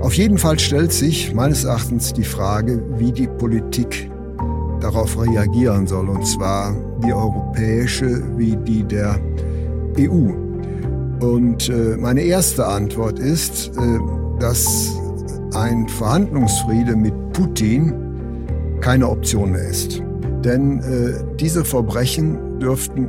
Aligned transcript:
Auf 0.00 0.14
jeden 0.14 0.38
Fall 0.38 0.58
stellt 0.58 0.92
sich 0.92 1.34
meines 1.34 1.64
Erachtens 1.64 2.12
die 2.12 2.24
Frage, 2.24 2.82
wie 2.98 3.10
die 3.10 3.26
Politik 3.26 4.10
darauf 4.80 5.20
reagieren 5.20 5.86
soll, 5.86 6.08
und 6.08 6.24
zwar 6.24 6.74
die 7.04 7.12
europäische 7.12 8.22
wie 8.36 8.56
die 8.56 8.84
der 8.84 9.18
EU. 9.98 10.32
Und 11.20 11.68
äh, 11.68 11.96
meine 11.98 12.20
erste 12.20 12.64
Antwort 12.64 13.18
ist, 13.18 13.72
äh, 13.76 13.98
dass 14.38 14.96
ein 15.54 15.88
Verhandlungsfriede 15.88 16.94
mit 16.94 17.14
Putin 17.32 17.92
keine 18.80 19.08
Option 19.08 19.52
mehr 19.52 19.68
ist. 19.68 20.00
Denn 20.44 20.78
äh, 20.80 21.36
diese 21.40 21.64
Verbrechen 21.64 22.60
dürften 22.60 23.08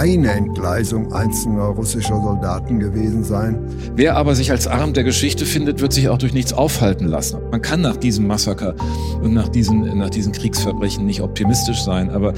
keine 0.00 0.32
Entgleisung 0.32 1.12
einzelner 1.12 1.64
russischer 1.64 2.18
Soldaten 2.22 2.80
gewesen 2.80 3.22
sein. 3.22 3.62
Wer 3.94 4.16
aber 4.16 4.34
sich 4.34 4.50
als 4.50 4.66
Arm 4.66 4.94
der 4.94 5.04
Geschichte 5.04 5.44
findet, 5.44 5.82
wird 5.82 5.92
sich 5.92 6.08
auch 6.08 6.16
durch 6.16 6.32
nichts 6.32 6.54
aufhalten 6.54 7.06
lassen. 7.06 7.38
Man 7.50 7.60
kann 7.60 7.82
nach 7.82 7.98
diesem 7.98 8.26
Massaker 8.26 8.74
und 9.20 9.34
nach 9.34 9.48
diesen, 9.48 9.98
nach 9.98 10.08
diesen 10.08 10.32
Kriegsverbrechen 10.32 11.04
nicht 11.04 11.20
optimistisch 11.20 11.82
sein, 11.82 12.08
aber 12.08 12.32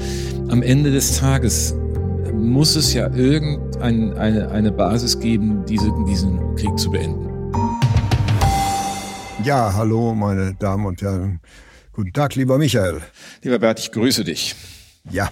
am 0.49 0.61
Ende 0.61 0.91
des 0.91 1.19
Tages 1.19 1.73
muss 2.33 2.75
es 2.75 2.93
ja 2.93 3.09
irgendeine 3.15 4.17
eine, 4.17 4.51
eine 4.51 4.71
Basis 4.73 5.17
geben, 5.17 5.63
diese, 5.65 5.89
diesen 6.05 6.57
Krieg 6.57 6.77
zu 6.77 6.91
beenden. 6.91 7.29
Ja, 9.45 9.73
hallo, 9.73 10.13
meine 10.13 10.53
Damen 10.55 10.85
und 10.85 11.01
Herren. 11.01 11.39
Guten 11.93 12.11
Tag, 12.11 12.35
lieber 12.35 12.57
Michael. 12.57 12.99
Lieber 13.41 13.59
Bert, 13.59 13.79
ich 13.79 13.93
grüße 13.93 14.25
dich. 14.25 14.53
Ja, 15.09 15.29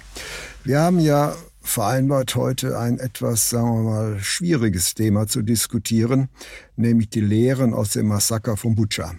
wir 0.64 0.80
haben 0.80 1.02
ja 1.02 1.34
vereinbart, 1.62 2.36
heute 2.36 2.78
ein 2.78 3.00
etwas, 3.00 3.50
sagen 3.50 3.86
wir 3.86 3.92
mal, 3.92 4.20
schwieriges 4.20 4.94
Thema 4.96 5.28
zu 5.28 5.42
diskutieren, 5.42 6.30
nämlich 6.76 7.10
die 7.10 7.22
Lehren 7.22 7.74
aus 7.74 7.92
dem 7.92 8.08
Massaker 8.08 8.58
von 8.58 8.76
Butscha. 8.76 9.14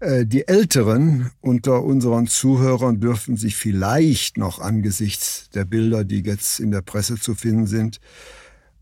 Äh, 0.00 0.26
die 0.26 0.46
Älteren 0.46 1.30
unter 1.40 1.82
unseren 1.82 2.26
Zuhörern 2.26 3.00
dürfen 3.00 3.36
sich 3.36 3.56
vielleicht 3.56 4.36
noch 4.36 4.60
angesichts 4.60 5.48
der 5.50 5.64
Bilder, 5.64 6.04
die 6.04 6.20
jetzt 6.20 6.60
in 6.60 6.70
der 6.70 6.82
Presse 6.82 7.16
zu 7.16 7.34
finden 7.34 7.66
sind, 7.66 8.00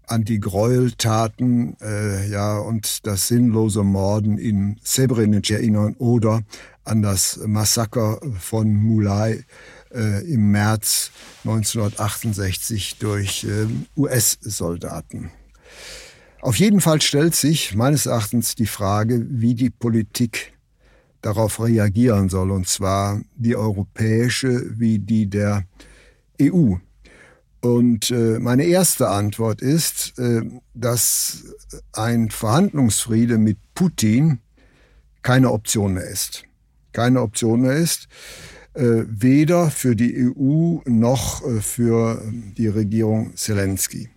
an 0.06 0.24
die 0.24 0.38
Gräueltaten 0.38 1.76
äh, 1.80 2.28
ja, 2.28 2.58
und 2.58 3.06
das 3.06 3.28
sinnlose 3.28 3.82
Morden 3.82 4.38
in 4.38 4.78
Srebrenica 4.84 5.54
erinnern 5.54 5.96
oder 5.98 6.42
an 6.84 7.02
das 7.02 7.40
Massaker 7.44 8.20
von 8.38 8.72
Mulai 8.72 9.44
äh, 9.96 10.20
im 10.30 10.50
März 10.50 11.10
1968 11.44 12.98
durch 12.98 13.44
äh, 13.44 13.66
US-Soldaten. 13.96 15.30
Auf 16.42 16.56
jeden 16.56 16.80
Fall 16.80 17.00
stellt 17.02 17.34
sich 17.34 17.74
meines 17.74 18.06
Erachtens 18.06 18.54
die 18.54 18.66
Frage, 18.66 19.26
wie 19.28 19.54
die 19.54 19.70
Politik 19.70 20.52
darauf 21.22 21.60
reagieren 21.60 22.28
soll, 22.28 22.52
und 22.52 22.68
zwar 22.68 23.20
die 23.34 23.56
europäische 23.56 24.78
wie 24.78 24.98
die 25.00 25.28
der 25.28 25.64
EU. 26.40 26.74
Und 27.60 28.10
äh, 28.12 28.38
meine 28.38 28.64
erste 28.64 29.08
Antwort 29.08 29.60
ist, 29.60 30.16
äh, 30.18 30.42
dass 30.74 31.44
ein 31.92 32.30
Verhandlungsfriede 32.30 33.38
mit 33.38 33.58
Putin 33.74 34.38
keine 35.22 35.50
Option 35.50 35.94
mehr 35.94 36.06
ist. 36.06 36.44
Keine 36.92 37.22
Option 37.22 37.62
mehr 37.62 37.74
ist. 37.74 38.06
Äh, 38.76 39.06
weder 39.08 39.70
für 39.70 39.96
die 39.96 40.28
EU 40.28 40.80
noch 40.84 41.42
äh, 41.42 41.62
für 41.62 42.22
die 42.58 42.68
Regierung 42.68 43.34
Zelensky. 43.34 44.10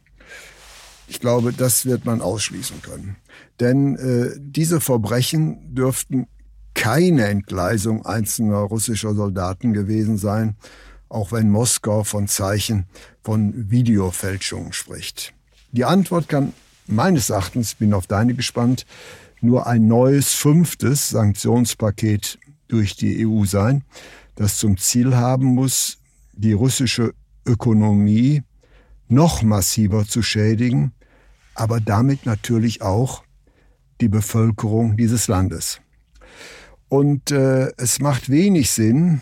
Ich 1.08 1.22
glaube, 1.22 1.54
das 1.54 1.86
wird 1.86 2.04
man 2.04 2.20
ausschließen 2.20 2.82
können. 2.82 3.16
Denn 3.62 3.96
äh, 3.96 4.32
diese 4.38 4.82
Verbrechen 4.82 5.74
dürften 5.74 6.28
keine 6.74 7.28
Entgleisung 7.28 8.06
einzelner 8.06 8.58
russischer 8.58 9.14
Soldaten 9.14 9.72
gewesen 9.72 10.18
sein, 10.18 10.58
auch 11.08 11.32
wenn 11.32 11.50
Moskau 11.50 12.04
von 12.04 12.28
Zeichen 12.28 12.86
von 13.24 13.72
Videofälschungen 13.72 14.74
spricht. 14.74 15.34
Die 15.72 15.86
Antwort 15.86 16.28
kann 16.28 16.52
meines 16.86 17.30
Erachtens, 17.30 17.76
bin 17.76 17.94
auf 17.94 18.08
deine 18.08 18.34
gespannt, 18.34 18.86
nur 19.40 19.68
ein 19.68 19.88
neues 19.88 20.34
fünftes 20.34 21.08
Sanktionspaket 21.08 22.40
durch 22.68 22.98
die 22.98 23.26
EU 23.26 23.46
sein, 23.46 23.86
das 24.40 24.58
zum 24.58 24.78
Ziel 24.78 25.18
haben 25.18 25.48
muss, 25.48 25.98
die 26.32 26.54
russische 26.54 27.14
Ökonomie 27.46 28.42
noch 29.10 29.42
massiver 29.44 30.06
zu 30.06 30.22
schädigen, 30.22 30.94
aber 31.56 31.82
damit 31.82 32.26
natürlich 32.26 32.82
auch 32.82 33.24
die 34.00 34.08
Bevölkerung 34.08 34.96
dieses 34.96 35.28
Landes. 35.28 35.82
Und 36.88 37.32
äh, 37.32 37.74
es 37.76 38.00
macht 38.00 38.30
wenig 38.30 38.72
Sinn, 38.72 39.22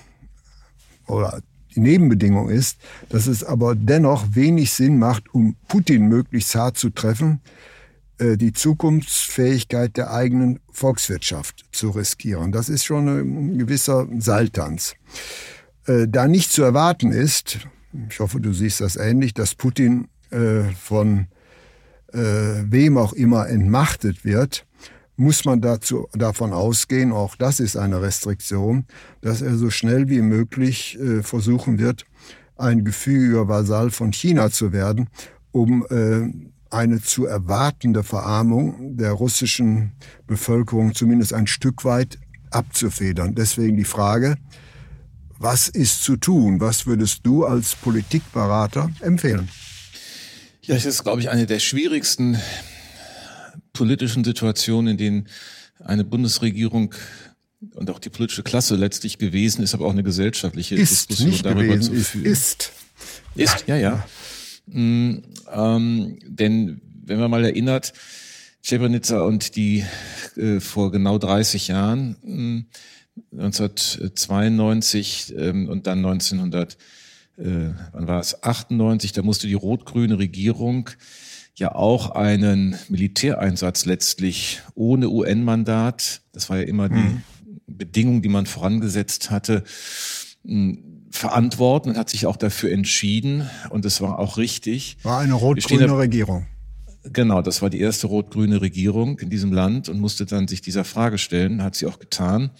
oder 1.07 1.41
die 1.73 1.79
Nebenbedingung 1.79 2.49
ist, 2.49 2.77
dass 3.09 3.25
es 3.25 3.43
aber 3.43 3.73
dennoch 3.73 4.35
wenig 4.35 4.71
Sinn 4.71 4.99
macht, 4.99 5.33
um 5.33 5.55
Putin 5.67 6.09
möglichst 6.09 6.53
hart 6.53 6.77
zu 6.77 6.91
treffen, 6.91 7.41
die 8.19 8.51
Zukunftsfähigkeit 8.51 9.95
der 9.95 10.11
eigenen 10.11 10.59
Volkswirtschaft 10.71 11.65
zu 11.71 11.91
riskieren. 11.91 12.51
Das 12.51 12.67
ist 12.67 12.83
schon 12.83 13.07
ein 13.07 13.57
gewisser 13.59 14.07
Seiltanz. 14.17 14.95
Äh, 15.85 16.07
da 16.07 16.27
nicht 16.27 16.51
zu 16.51 16.63
erwarten 16.63 17.11
ist, 17.11 17.59
ich 18.09 18.19
hoffe, 18.19 18.39
du 18.39 18.53
siehst 18.53 18.81
das 18.81 18.95
ähnlich, 18.95 19.33
dass 19.33 19.55
Putin 19.55 20.07
äh, 20.29 20.63
von 20.79 21.27
wem 22.13 22.97
auch 22.97 23.11
immer 23.11 23.49
entmachtet 23.49 24.23
wird, 24.23 24.65
muss 25.17 25.43
man 25.43 25.59
dazu, 25.59 26.07
davon 26.13 26.53
ausgehen, 26.53 27.11
auch 27.11 27.35
das 27.35 27.59
ist 27.59 27.75
eine 27.75 28.01
Restriktion, 28.01 28.85
dass 29.19 29.41
er 29.41 29.57
so 29.57 29.69
schnell 29.69 30.07
wie 30.07 30.21
möglich 30.21 30.97
versuchen 31.21 31.79
wird, 31.79 32.05
ein 32.55 32.85
gefügiger 32.85 33.49
Vasall 33.49 33.91
von 33.91 34.13
China 34.13 34.49
zu 34.49 34.71
werden, 34.71 35.09
um 35.51 35.85
eine 36.69 37.01
zu 37.01 37.25
erwartende 37.25 38.03
Verarmung 38.03 38.97
der 38.97 39.11
russischen 39.11 39.93
Bevölkerung 40.25 40.93
zumindest 40.93 41.33
ein 41.33 41.47
Stück 41.47 41.85
weit 41.85 42.17
abzufedern. 42.51 43.35
Deswegen 43.35 43.77
die 43.77 43.83
Frage, 43.83 44.35
was 45.39 45.67
ist 45.67 46.03
zu 46.03 46.17
tun? 46.17 46.59
Was 46.59 46.85
würdest 46.85 47.19
du 47.23 47.45
als 47.45 47.75
Politikberater 47.75 48.89
empfehlen? 49.01 49.49
Ja, 50.61 50.75
es 50.75 50.85
ist, 50.85 51.03
glaube 51.03 51.21
ich, 51.21 51.29
eine 51.29 51.45
der 51.45 51.59
schwierigsten 51.59 52.37
politischen 53.73 54.23
Situationen, 54.23 54.91
in 54.91 54.97
denen 54.97 55.27
eine 55.79 56.03
Bundesregierung 56.03 56.93
und 57.73 57.89
auch 57.89 57.99
die 57.99 58.09
politische 58.09 58.43
Klasse 58.43 58.75
letztlich 58.75 59.17
gewesen 59.17 59.63
ist, 59.63 59.73
aber 59.73 59.85
auch 59.85 59.91
eine 59.91 60.03
gesellschaftliche 60.03 60.75
ist, 60.75 61.09
Diskussion 61.09 61.39
darüber 61.43 61.73
gewesen, 61.75 61.95
zu 61.95 62.03
führen. 62.03 62.25
Ist. 62.25 62.71
Ist, 63.35 63.67
ja, 63.67 63.75
ja. 63.75 64.03
Mm, 64.67 65.15
ähm, 65.51 66.19
denn 66.25 66.81
wenn 67.05 67.19
man 67.19 67.31
mal 67.31 67.45
erinnert, 67.45 67.93
Srebrenica 68.63 69.21
und 69.21 69.55
die 69.55 69.85
äh, 70.35 70.59
vor 70.59 70.91
genau 70.91 71.17
30 71.17 71.69
Jahren, 71.69 72.17
mh, 72.21 72.63
1992 73.31 75.33
ähm, 75.37 75.69
und 75.69 75.87
dann 75.87 75.99
1900, 75.99 76.77
äh, 77.37 77.69
wann 77.93 78.07
war 78.07 78.19
es, 78.19 78.43
98, 78.43 79.13
da 79.13 79.21
musste 79.21 79.47
die 79.47 79.53
rot-grüne 79.53 80.19
Regierung 80.19 80.89
ja 81.55 81.73
auch 81.73 82.11
einen 82.11 82.75
Militäreinsatz 82.89 83.85
letztlich 83.85 84.61
ohne 84.75 85.09
UN-Mandat, 85.09 86.21
das 86.31 86.49
war 86.49 86.57
ja 86.57 86.63
immer 86.63 86.89
die 86.89 86.95
mhm. 86.95 87.21
Bedingung, 87.65 88.21
die 88.21 88.29
man 88.29 88.45
vorangesetzt 88.45 89.31
hatte, 89.31 89.63
verantworten 91.11 91.89
und 91.89 91.97
hat 91.97 92.09
sich 92.09 92.25
auch 92.25 92.35
dafür 92.35 92.71
entschieden 92.71 93.49
und 93.69 93.85
es 93.85 94.01
war 94.01 94.19
auch 94.19 94.37
richtig. 94.37 94.97
War 95.03 95.19
eine 95.19 95.33
rot-grüne 95.33 95.97
Regierung. 95.97 96.47
Genau, 97.03 97.41
das 97.41 97.61
war 97.61 97.69
die 97.69 97.79
erste 97.79 98.07
rot-grüne 98.07 98.61
Regierung 98.61 99.19
in 99.19 99.29
diesem 99.29 99.53
Land 99.53 99.89
und 99.89 99.99
musste 99.99 100.25
dann 100.25 100.47
sich 100.47 100.61
dieser 100.61 100.83
Frage 100.83 101.17
stellen, 101.17 101.63
hat 101.63 101.75
sie 101.75 101.85
auch 101.85 101.99
getan. 101.99 102.51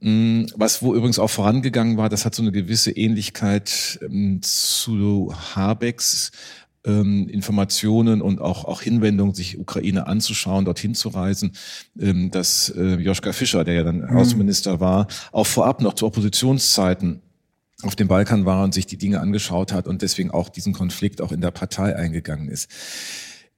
Mm, 0.00 0.44
was 0.56 0.82
wo 0.82 0.94
übrigens 0.94 1.18
auch 1.18 1.30
vorangegangen 1.30 1.96
war, 1.96 2.08
das 2.08 2.24
hat 2.24 2.34
so 2.34 2.42
eine 2.42 2.52
gewisse 2.52 2.90
Ähnlichkeit 2.90 3.98
ähm, 4.02 4.40
zu 4.42 5.34
Habecks 5.54 6.30
ähm, 6.84 7.28
Informationen 7.28 8.20
und 8.20 8.40
auch, 8.40 8.64
auch 8.64 8.82
Hinwendungen, 8.82 9.34
sich 9.34 9.58
Ukraine 9.58 10.06
anzuschauen, 10.06 10.64
dorthin 10.64 10.94
zu 10.94 11.08
reisen, 11.08 11.52
ähm, 11.98 12.30
dass 12.30 12.68
äh, 12.70 12.96
Joschka 12.96 13.32
Fischer, 13.32 13.64
der 13.64 13.74
ja 13.74 13.82
dann 13.82 14.00
mhm. 14.00 14.16
Außenminister 14.16 14.80
war, 14.80 15.06
auch 15.32 15.46
vorab 15.46 15.80
noch 15.80 15.94
zu 15.94 16.06
Oppositionszeiten 16.06 17.22
auf 17.82 17.96
dem 17.96 18.08
Balkan 18.08 18.44
war 18.44 18.64
und 18.64 18.74
sich 18.74 18.86
die 18.86 18.96
Dinge 18.96 19.20
angeschaut 19.20 19.72
hat 19.72 19.86
und 19.86 20.02
deswegen 20.02 20.30
auch 20.30 20.48
diesen 20.48 20.72
Konflikt 20.72 21.20
auch 21.20 21.32
in 21.32 21.40
der 21.40 21.50
Partei 21.50 21.96
eingegangen 21.96 22.48
ist. 22.48 22.68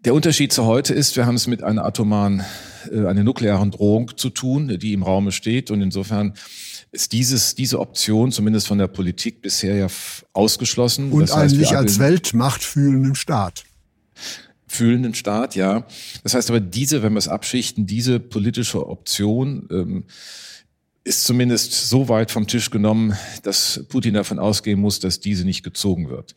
Der 0.01 0.15
Unterschied 0.15 0.53
zu 0.53 0.65
heute 0.67 0.95
ist, 0.95 1.17
wir 1.17 1.27
haben 1.27 1.35
es 1.35 1.47
mit 1.47 1.63
einer 1.63 1.85
atomaren, 1.85 2.45
äh, 2.93 3.07
einer 3.07 3.25
nuklearen 3.25 3.71
Drohung 3.71 4.17
zu 4.17 4.31
tun, 4.31 4.79
die 4.79 4.93
im 4.93 5.03
Raume 5.03 5.33
steht 5.33 5.71
und 5.71 5.83
insofern 5.83 6.35
ist 6.93 7.13
dieses, 7.13 7.55
diese 7.55 7.81
Option 7.81 8.31
zumindest 8.33 8.69
von 8.69 8.79
der 8.79 8.87
Politik 8.87 9.43
bisher 9.43 9.75
ja 9.75 9.89
ausgeschlossen. 10.33 11.11
Und 11.13 11.23
das 11.23 11.35
heißt, 11.35 11.55
eigentlich 11.55 11.77
als 11.77 11.99
Weltmacht 11.99 12.63
fühlenden 12.63 13.15
Staat. 13.15 13.65
Fühlenden 14.67 15.15
Staat, 15.15 15.57
ja. 15.57 15.87
Das 16.23 16.35
heißt 16.35 16.51
aber, 16.51 16.61
diese, 16.61 17.03
wenn 17.03 17.13
wir 17.13 17.19
es 17.19 17.29
abschichten, 17.29 17.87
diese 17.87 18.21
politische 18.21 18.87
Option 18.87 19.69
ähm, 19.71 20.05
ist 21.07 21.25
zumindest 21.25 21.89
so 21.89 22.09
weit 22.09 22.33
vom 22.33 22.49
Tisch 22.49 22.71
genommen, 22.71 23.17
dass 23.45 23.85
Putin 23.89 24.15
davon 24.15 24.41
ausgehen 24.41 24.81
muss, 24.81 24.99
dass 24.99 25.21
diese 25.21 25.45
nicht 25.45 25.63
gezogen 25.63 26.09
wird. 26.09 26.35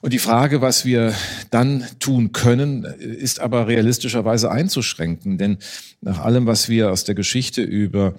Und 0.00 0.12
die 0.12 0.18
Frage, 0.18 0.60
was 0.60 0.84
wir 0.84 1.14
dann 1.50 1.84
tun 1.98 2.32
können, 2.32 2.84
ist 2.84 3.40
aber 3.40 3.66
realistischerweise 3.66 4.50
einzuschränken. 4.50 5.38
Denn 5.38 5.58
nach 6.00 6.20
allem, 6.20 6.46
was 6.46 6.68
wir 6.68 6.90
aus 6.90 7.04
der 7.04 7.14
Geschichte 7.14 7.62
über 7.62 8.14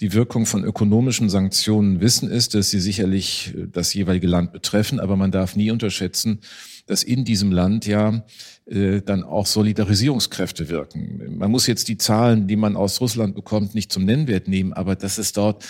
die 0.00 0.12
Wirkung 0.12 0.46
von 0.46 0.64
ökonomischen 0.64 1.28
Sanktionen 1.28 2.00
wissen, 2.00 2.30
ist, 2.30 2.54
dass 2.54 2.70
sie 2.70 2.80
sicherlich 2.80 3.54
das 3.72 3.94
jeweilige 3.94 4.26
Land 4.26 4.52
betreffen. 4.52 4.98
Aber 4.98 5.16
man 5.16 5.30
darf 5.30 5.54
nie 5.56 5.70
unterschätzen, 5.70 6.40
dass 6.90 7.04
in 7.04 7.24
diesem 7.24 7.52
Land 7.52 7.86
ja 7.86 8.24
äh, 8.66 9.00
dann 9.00 9.22
auch 9.22 9.46
Solidarisierungskräfte 9.46 10.68
wirken. 10.68 11.38
Man 11.38 11.50
muss 11.50 11.68
jetzt 11.68 11.86
die 11.86 11.98
Zahlen, 11.98 12.48
die 12.48 12.56
man 12.56 12.74
aus 12.76 13.00
Russland 13.00 13.36
bekommt, 13.36 13.76
nicht 13.76 13.92
zum 13.92 14.04
Nennwert 14.04 14.48
nehmen, 14.48 14.72
aber 14.72 14.96
dass 14.96 15.16
es 15.16 15.32
dort 15.32 15.64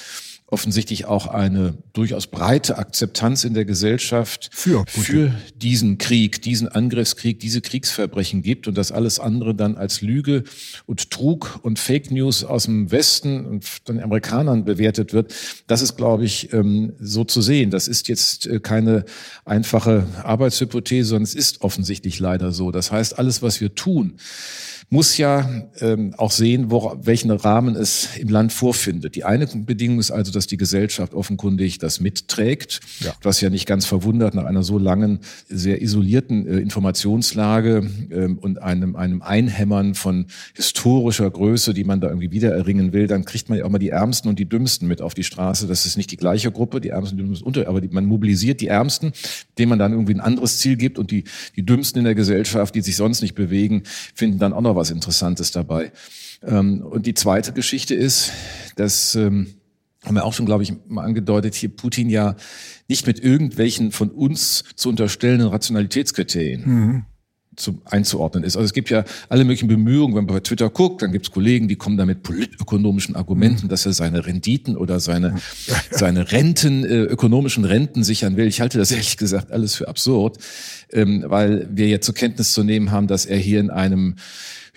offensichtlich 0.51 1.05
auch 1.05 1.29
eine 1.29 1.75
durchaus 1.93 2.27
breite 2.27 2.79
Akzeptanz 2.79 3.45
in 3.45 3.55
der 3.55 3.65
Gesellschaft 3.65 4.51
für, 4.53 4.85
für, 4.87 5.33
diesen 5.55 5.99
Krieg, 5.99 6.43
diesen 6.43 6.69
Angriffskrieg, 6.69 7.39
diese 7.39 7.61
Kriegsverbrechen 7.61 8.43
gibt 8.43 8.67
und 8.67 8.77
das 8.77 8.91
alles 8.91 9.21
andere 9.21 9.55
dann 9.55 9.77
als 9.77 10.01
Lüge 10.01 10.45
und 10.87 11.11
Trug 11.11 11.61
und 11.63 11.79
Fake 11.79 12.11
News 12.11 12.45
aus 12.45 12.65
dem 12.65 12.91
Westen 12.91 13.47
und 13.47 13.89
den 13.89 14.01
Amerikanern 14.01 14.65
bewertet 14.65 15.13
wird, 15.13 15.33
das 15.69 15.83
ist, 15.83 15.97
glaube 15.97 16.25
ich, 16.25 16.53
ähm, 16.53 16.95
so 17.01 17.25
zu 17.25 17.43
sehen. 17.43 17.71
Das 17.71 17.87
ist 17.87 18.09
jetzt 18.09 18.47
äh, 18.47 18.59
keine 18.61 19.05
einfache 19.45 20.07
Arbeitshypothese, 20.25 21.11
sondern 21.11 21.25
es 21.25 21.35
ist 21.35 21.63
offensichtlich 21.63 22.19
leider 22.19 22.53
so. 22.53 22.71
Das 22.73 22.91
heißt, 22.91 23.19
alles, 23.19 23.43
was 23.43 23.61
wir 23.61 23.75
tun, 23.75 24.17
muss 24.93 25.17
ja 25.19 25.49
ähm, 25.81 26.15
auch 26.17 26.33
sehen, 26.33 26.73
wo, 26.73 26.97
welchen 27.01 27.31
Rahmen 27.31 27.77
es 27.77 28.17
im 28.17 28.29
Land 28.29 28.53
vorfindet. 28.53 29.15
Die 29.15 29.23
eine 29.23 29.47
Bedingung 29.47 30.01
ist 30.01 30.11
also, 30.11 30.33
dass 30.33 30.49
die 30.49 30.57
Gesellschaft 30.57 31.15
offenkundig 31.15 31.79
das 31.79 32.01
mitträgt, 32.01 32.81
ja. 32.99 33.15
was 33.23 33.41
ja 33.41 33.51
nicht 33.51 33.67
ganz 33.67 33.87
verwundert 33.87 34.35
nach 34.35 34.45
einer 34.45 34.65
so 34.65 34.79
langen, 34.79 35.21
sehr 35.49 35.81
isolierten 35.81 36.45
äh, 36.45 36.59
Informationslage 36.59 37.89
ähm, 38.11 38.39
und 38.39 38.61
einem, 38.61 38.97
einem 38.97 39.23
Einhämmern 39.23 39.95
von 39.95 40.27
historischer 40.55 41.31
Größe, 41.31 41.73
die 41.73 41.85
man 41.85 42.01
da 42.01 42.09
irgendwie 42.09 42.33
wieder 42.33 42.51
erringen 42.51 42.93
will, 42.93 43.07
dann 43.07 43.25
kriegt 43.25 43.49
man 43.49 43.59
ja 43.59 43.67
auch 43.67 43.71
mal 43.71 43.79
die 43.79 43.91
Ärmsten 43.91 44.29
und 44.29 44.41
die 44.41 44.49
Dümmsten 44.49 44.89
mit 44.89 45.03
auf 45.03 45.15
die 45.15 45.25
Straße. 45.25 45.69
Das 45.69 45.87
ist 45.87 45.99
nicht 45.99 46.11
die 46.11 46.17
gleiche 46.17 46.51
Gruppe, 46.51 46.81
die 46.81 46.89
Ärmsten 46.89 47.15
und 47.15 47.19
die 47.19 47.29
Dümmsten, 47.29 47.47
unter, 47.47 47.69
aber 47.69 47.81
die, 47.81 47.89
man 47.89 48.07
mobilisiert 48.07 48.61
die 48.61 48.67
Ärmsten, 48.67 49.13
denen 49.57 49.69
man 49.69 49.79
dann 49.79 49.93
irgendwie 49.93 50.15
ein 50.15 50.21
anderes 50.21 50.59
Ziel 50.59 50.75
gibt 50.75 50.99
und 50.99 51.13
die, 51.13 51.23
die 51.55 51.65
Dümmsten 51.65 52.01
in 52.01 52.07
der 52.07 52.17
Gesellschaft, 52.17 52.75
die 52.75 52.81
sich 52.81 52.97
sonst 52.97 53.23
nicht 53.23 53.37
bewegen, 53.37 53.85
finden 54.17 54.41
dann 54.41 54.53
auch 54.53 54.61
noch 54.61 54.80
was 54.81 54.91
Interessantes 54.91 55.53
dabei. 55.53 55.93
Ähm, 56.43 56.83
und 56.83 57.07
die 57.07 57.15
zweite 57.15 57.53
Geschichte 57.53 57.95
ist, 57.95 58.33
dass 58.77 59.15
ähm, 59.15 59.55
haben 60.05 60.15
wir 60.15 60.25
auch 60.25 60.33
schon, 60.33 60.47
glaube 60.47 60.63
ich, 60.63 60.73
mal 60.89 61.05
angedeutet, 61.05 61.55
hier 61.55 61.69
Putin 61.69 62.09
ja 62.09 62.37
nicht 62.89 63.07
mit 63.07 63.23
irgendwelchen 63.23 63.93
von 63.93 64.11
uns 64.11 64.65
zu 64.75 64.89
unterstellenden 64.89 65.49
Rationalitätskriterien 65.49 66.63
mhm. 66.65 67.05
zu, 67.55 67.83
einzuordnen 67.85 68.43
ist. 68.43 68.57
Also 68.57 68.65
es 68.65 68.73
gibt 68.73 68.89
ja 68.89 69.05
alle 69.29 69.45
möglichen 69.45 69.69
Bemühungen, 69.69 70.17
wenn 70.17 70.25
man 70.25 70.35
bei 70.37 70.41
Twitter 70.41 70.71
guckt, 70.71 71.03
dann 71.03 71.13
gibt 71.13 71.27
es 71.27 71.33
Kollegen, 71.33 71.69
die 71.69 71.77
kommen 71.77 71.99
da 71.99 72.07
mit 72.07 72.23
politökonomischen 72.23 73.15
Argumenten, 73.15 73.67
mhm. 73.67 73.69
dass 73.69 73.85
er 73.85 73.93
seine 73.93 74.25
Renditen 74.25 74.75
oder 74.75 75.01
seine, 75.01 75.37
seine 75.91 76.33
Renten, 76.33 76.85
äh, 76.85 77.03
ökonomischen 77.03 77.67
Renten 77.67 78.03
sichern 78.03 78.39
will. 78.39 78.47
Ich 78.47 78.63
halte 78.63 78.79
das 78.79 78.93
ehrlich 78.93 79.19
gesagt 79.19 79.53
alles 79.53 79.75
für 79.75 79.87
absurd, 79.87 80.39
ähm, 80.93 81.25
weil 81.27 81.69
wir 81.71 81.89
jetzt 81.89 82.07
zur 82.07 82.15
Kenntnis 82.15 82.55
zu 82.55 82.65
nehmen 82.65 82.91
haben, 82.91 83.07
dass 83.07 83.27
er 83.27 83.39
hier 83.39 83.61
in 83.61 83.69
einem 83.69 84.17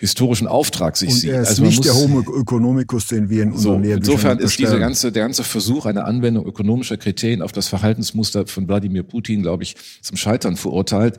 historischen 0.04 0.46
Auftrag 0.46 0.96
sich 0.96 1.08
und 1.08 1.14
sieht. 1.14 1.30
Er 1.30 1.42
ist 1.42 1.48
also 1.48 1.64
nicht 1.64 1.84
der 1.84 1.94
Homo 1.94 2.20
economicus, 2.20 3.06
den 3.06 3.30
wir 3.30 3.42
in 3.42 3.52
unserem 3.52 3.84
so, 3.84 3.90
Insofern 3.90 4.38
ist 4.38 4.58
dieser 4.58 4.78
ganze, 4.78 5.10
der 5.12 5.22
ganze 5.22 5.44
Versuch 5.44 5.86
einer 5.86 6.04
Anwendung 6.04 6.44
ökonomischer 6.46 6.96
Kriterien 6.96 7.40
auf 7.40 7.52
das 7.52 7.68
Verhaltensmuster 7.68 8.46
von 8.46 8.68
Wladimir 8.68 9.02
Putin, 9.02 9.42
glaube 9.42 9.62
ich, 9.62 9.76
zum 10.02 10.16
Scheitern 10.16 10.56
verurteilt. 10.56 11.16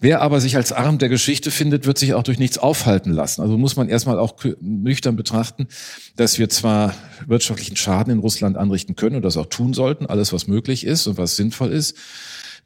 Wer 0.00 0.22
aber 0.22 0.40
sich 0.40 0.56
als 0.56 0.72
Arm 0.72 0.98
der 0.98 1.08
Geschichte 1.08 1.50
findet, 1.50 1.86
wird 1.86 1.98
sich 1.98 2.14
auch 2.14 2.22
durch 2.22 2.38
nichts 2.38 2.58
aufhalten 2.58 3.10
lassen. 3.10 3.42
Also 3.42 3.58
muss 3.58 3.76
man 3.76 3.88
erstmal 3.88 4.18
auch 4.18 4.36
nüchtern 4.60 5.16
betrachten, 5.16 5.66
dass 6.16 6.38
wir 6.38 6.48
zwar 6.48 6.94
wirtschaftlichen 7.26 7.76
Schaden 7.76 8.12
in 8.12 8.18
Russland 8.20 8.56
anrichten 8.56 8.94
können 8.94 9.16
und 9.16 9.22
das 9.22 9.36
auch 9.36 9.46
tun 9.46 9.74
sollten, 9.74 10.06
alles 10.06 10.32
was 10.32 10.46
möglich 10.46 10.86
ist 10.86 11.06
und 11.08 11.18
was 11.18 11.36
sinnvoll 11.36 11.72
ist. 11.72 11.96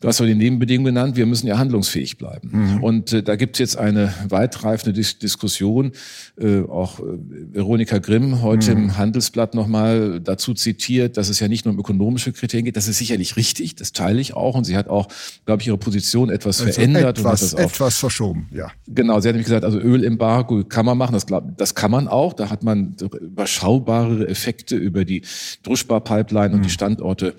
Du 0.03 0.09
hast 0.09 0.19
ja 0.19 0.27
die 0.27 0.35
Nebenbedingungen 0.35 0.95
genannt, 0.95 1.17
wir 1.17 1.27
müssen 1.27 1.47
ja 1.47 1.59
handlungsfähig 1.59 2.19
bleiben. 2.19 2.51
Mhm. 2.53 2.83
Und 2.83 3.13
äh, 3.13 3.23
da 3.23 3.37
gibt 3.37 3.55
es 3.55 3.61
jetzt 3.61 3.79
eine 3.79 4.13
weitreifende 4.29 4.93
Dis 4.93 5.21
Diskussion. 5.21 5.93
Äh, 6.41 6.63
auch 6.63 6.99
äh, 6.99 7.05
Veronika 7.53 7.99
Grimm 7.99 8.43
heute 8.43 8.75
mhm. 8.75 8.83
im 8.83 8.99
Handelsblatt 8.99 9.55
nochmal 9.55 10.21
dazu 10.21 10.55
zitiert, 10.55 11.17
dass 11.17 11.29
es 11.29 11.39
ja 11.39 11.47
nicht 11.47 11.67
nur 11.67 11.75
um 11.75 11.79
ökonomische 11.79 12.33
Kriterien 12.33 12.65
geht. 12.65 12.77
Das 12.77 12.89
ist 12.89 12.99
sicherlich 12.99 13.37
richtig, 13.37 13.77
das 13.77 13.93
teile 13.93 14.21
ich 14.21 14.35
auch. 14.35 14.57
Und 14.57 14.65
sie 14.65 14.77
hat 14.77 14.89
auch, 14.89 15.07
glaube 15.47 15.63
ich, 15.63 15.69
ihre 15.69 15.79
Position 15.79 16.31
etwas 16.31 16.61
also 16.61 16.73
verändert. 16.73 17.19
Etwas, 17.19 17.53
und 17.53 17.61
hat 17.61 17.65
das 17.65 17.73
etwas 17.73 17.99
verschoben, 17.99 18.49
ja. 18.53 18.73
Genau, 18.89 19.21
sie 19.21 19.29
hat 19.29 19.37
nämlich 19.37 19.47
gesagt, 19.47 19.65
also 19.65 19.79
Ölembargo 19.79 20.65
kann 20.65 20.85
man 20.85 20.99
machen, 20.99 21.13
das, 21.13 21.27
glaub, 21.27 21.57
das 21.57 21.77
kann 21.77 21.93
man 21.93 22.09
auch. 22.09 22.33
Da 22.33 22.51
hat 22.51 22.65
man 22.65 22.97
überschaubare 23.21 24.27
Effekte 24.27 24.75
über 24.75 25.05
die 25.05 25.23
Druschbar-Pipeline 25.63 26.49
mhm. 26.49 26.55
und 26.55 26.63
die 26.63 26.69
mhm. 26.69 26.73
Standorte 26.73 27.35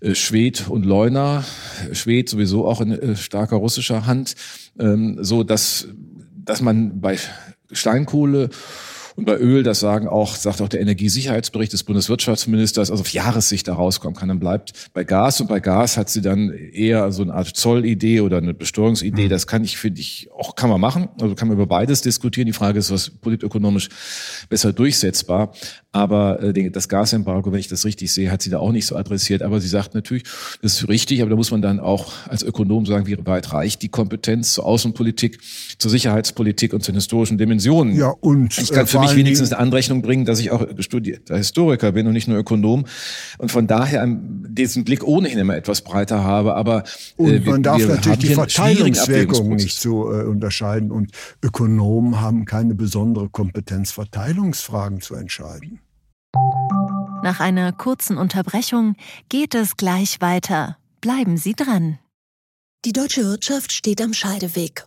äh, 0.00 0.14
Schwed 0.14 0.68
und 0.70 0.86
Leuna 0.86 1.44
Schwed 1.98 2.28
sowieso 2.28 2.66
auch 2.66 2.80
in 2.80 2.92
äh, 2.92 3.16
starker 3.16 3.56
russischer 3.56 4.06
Hand, 4.06 4.34
ähm, 4.78 5.18
so 5.20 5.44
dass, 5.44 5.88
dass 6.44 6.60
man 6.60 7.00
bei 7.00 7.18
Steinkohle 7.70 8.50
und 9.18 9.24
bei 9.24 9.36
Öl, 9.36 9.64
das 9.64 9.80
sagen 9.80 10.06
auch, 10.06 10.36
sagt 10.36 10.62
auch 10.62 10.68
der 10.68 10.80
Energiesicherheitsbericht 10.80 11.72
des 11.72 11.82
Bundeswirtschaftsministers, 11.82 12.88
also 12.88 13.00
auf 13.00 13.12
Jahressicht 13.12 13.66
da 13.66 13.74
rauskommen 13.74 14.16
kann. 14.16 14.28
Dann 14.28 14.38
bleibt 14.38 14.90
bei 14.94 15.02
Gas 15.02 15.40
und 15.40 15.48
bei 15.48 15.58
Gas 15.58 15.96
hat 15.96 16.08
sie 16.08 16.22
dann 16.22 16.52
eher 16.52 17.10
so 17.10 17.22
eine 17.22 17.34
Art 17.34 17.48
Zollidee 17.48 18.20
oder 18.20 18.36
eine 18.36 18.54
Besteuerungsidee. 18.54 19.24
Mhm. 19.24 19.28
Das 19.28 19.48
kann 19.48 19.64
ich, 19.64 19.76
finde 19.76 20.02
ich, 20.02 20.28
auch 20.32 20.54
kann 20.54 20.70
man 20.70 20.80
machen. 20.80 21.08
Also 21.20 21.34
kann 21.34 21.48
man 21.48 21.56
über 21.56 21.66
beides 21.66 22.00
diskutieren. 22.00 22.46
Die 22.46 22.52
Frage 22.52 22.78
ist, 22.78 22.92
was 22.92 23.10
politökonomisch 23.10 23.88
besser 24.50 24.72
durchsetzbar. 24.72 25.52
Aber 25.90 26.40
äh, 26.40 26.70
das 26.70 26.88
Gasembargo, 26.88 27.50
wenn 27.50 27.58
ich 27.58 27.66
das 27.66 27.84
richtig 27.84 28.12
sehe, 28.12 28.30
hat 28.30 28.42
sie 28.42 28.50
da 28.50 28.60
auch 28.60 28.70
nicht 28.70 28.86
so 28.86 28.94
adressiert. 28.94 29.42
Aber 29.42 29.58
sie 29.58 29.66
sagt 29.66 29.96
natürlich, 29.96 30.22
das 30.62 30.74
ist 30.74 30.88
richtig, 30.88 31.22
aber 31.22 31.30
da 31.30 31.36
muss 31.36 31.50
man 31.50 31.60
dann 31.60 31.80
auch 31.80 32.12
als 32.28 32.44
Ökonom 32.44 32.86
sagen, 32.86 33.08
wie 33.08 33.18
weit 33.26 33.52
reicht 33.52 33.82
die 33.82 33.88
Kompetenz 33.88 34.52
zur 34.52 34.64
Außenpolitik, 34.64 35.40
zur 35.78 35.90
Sicherheitspolitik 35.90 36.72
und 36.72 36.84
zu 36.84 36.92
den 36.92 36.98
historischen 36.98 37.36
Dimensionen. 37.36 37.96
Ja, 37.96 38.10
und 38.20 38.56
ich 38.58 38.70
kann 38.70 38.86
für 38.86 39.00
mich 39.00 39.07
wenigstens 39.16 39.52
eine 39.52 39.60
Anrechnung 39.60 40.02
bringen, 40.02 40.24
dass 40.24 40.40
ich 40.40 40.50
auch 40.50 40.66
studierter 40.78 41.36
Historiker 41.36 41.92
bin 41.92 42.06
und 42.06 42.12
nicht 42.12 42.28
nur 42.28 42.38
Ökonom 42.38 42.86
und 43.38 43.50
von 43.50 43.66
daher 43.66 44.06
diesen 44.08 44.84
Blick 44.84 45.04
ohnehin 45.04 45.38
immer 45.38 45.56
etwas 45.56 45.82
breiter 45.82 46.24
habe. 46.24 46.54
Aber 46.54 46.84
äh, 47.18 47.22
und 47.22 47.46
man 47.46 47.62
darf 47.62 47.86
natürlich 47.86 48.18
die 48.18 48.34
Verteilungswirkung 48.34 49.56
nicht 49.56 49.80
so 49.80 50.12
äh, 50.12 50.24
unterscheiden 50.24 50.90
und 50.90 51.12
Ökonomen 51.42 52.20
haben 52.20 52.44
keine 52.44 52.74
besondere 52.74 53.28
Kompetenz, 53.28 53.92
Verteilungsfragen 53.92 55.00
zu 55.00 55.14
entscheiden. 55.14 55.80
Nach 57.22 57.40
einer 57.40 57.72
kurzen 57.72 58.16
Unterbrechung 58.16 58.94
geht 59.28 59.54
es 59.54 59.76
gleich 59.76 60.20
weiter. 60.20 60.76
Bleiben 61.00 61.36
Sie 61.36 61.54
dran. 61.54 61.98
Die 62.84 62.92
deutsche 62.92 63.24
Wirtschaft 63.24 63.72
steht 63.72 64.00
am 64.00 64.14
Scheideweg. 64.14 64.86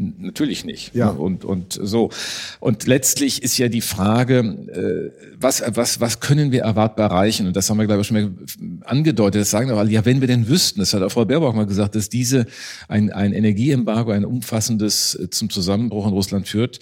Natürlich 0.00 0.64
nicht. 0.64 0.94
Ja. 0.94 1.08
Und, 1.08 1.44
und 1.44 1.76
so. 1.82 2.10
Und 2.60 2.86
letztlich 2.86 3.42
ist 3.42 3.58
ja 3.58 3.68
die 3.68 3.80
Frage, 3.80 4.38
äh, 4.38 5.34
was, 5.40 5.60
was, 5.66 6.00
was 6.00 6.20
können 6.20 6.52
wir 6.52 6.62
erwartbar 6.62 7.10
erreichen? 7.10 7.48
Und 7.48 7.56
das 7.56 7.68
haben 7.68 7.78
wir, 7.78 7.86
glaube 7.86 8.02
ich, 8.02 8.06
schon 8.06 8.22
mal 8.22 8.30
angedeutet. 8.84 9.40
Das 9.40 9.50
sagen 9.50 9.70
aber 9.70 9.80
alle, 9.80 9.90
ja, 9.90 10.04
wenn 10.04 10.20
wir 10.20 10.28
denn 10.28 10.46
wüssten, 10.46 10.78
das 10.78 10.94
hat 10.94 11.02
auch 11.02 11.10
Frau 11.10 11.24
Baerbock 11.24 11.56
mal 11.56 11.66
gesagt, 11.66 11.96
dass 11.96 12.08
diese, 12.08 12.46
ein, 12.86 13.10
ein 13.10 13.32
Energieembargo, 13.32 14.12
ein 14.12 14.24
umfassendes 14.24 15.16
äh, 15.16 15.30
zum 15.30 15.50
Zusammenbruch 15.50 16.06
in 16.06 16.12
Russland 16.12 16.46
führt, 16.46 16.78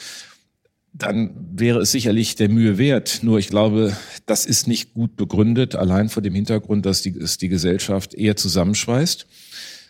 dann 0.92 1.30
wäre 1.54 1.80
es 1.80 1.92
sicherlich 1.92 2.34
der 2.34 2.50
Mühe 2.50 2.76
wert. 2.76 3.20
Nur 3.22 3.38
ich 3.38 3.48
glaube, 3.48 3.96
das 4.26 4.44
ist 4.44 4.68
nicht 4.68 4.92
gut 4.92 5.16
begründet, 5.16 5.74
allein 5.74 6.10
vor 6.10 6.22
dem 6.22 6.34
Hintergrund, 6.34 6.84
dass 6.84 7.00
die, 7.00 7.18
dass 7.18 7.38
die 7.38 7.48
Gesellschaft 7.48 8.12
eher 8.12 8.36
zusammenschweißt 8.36 9.26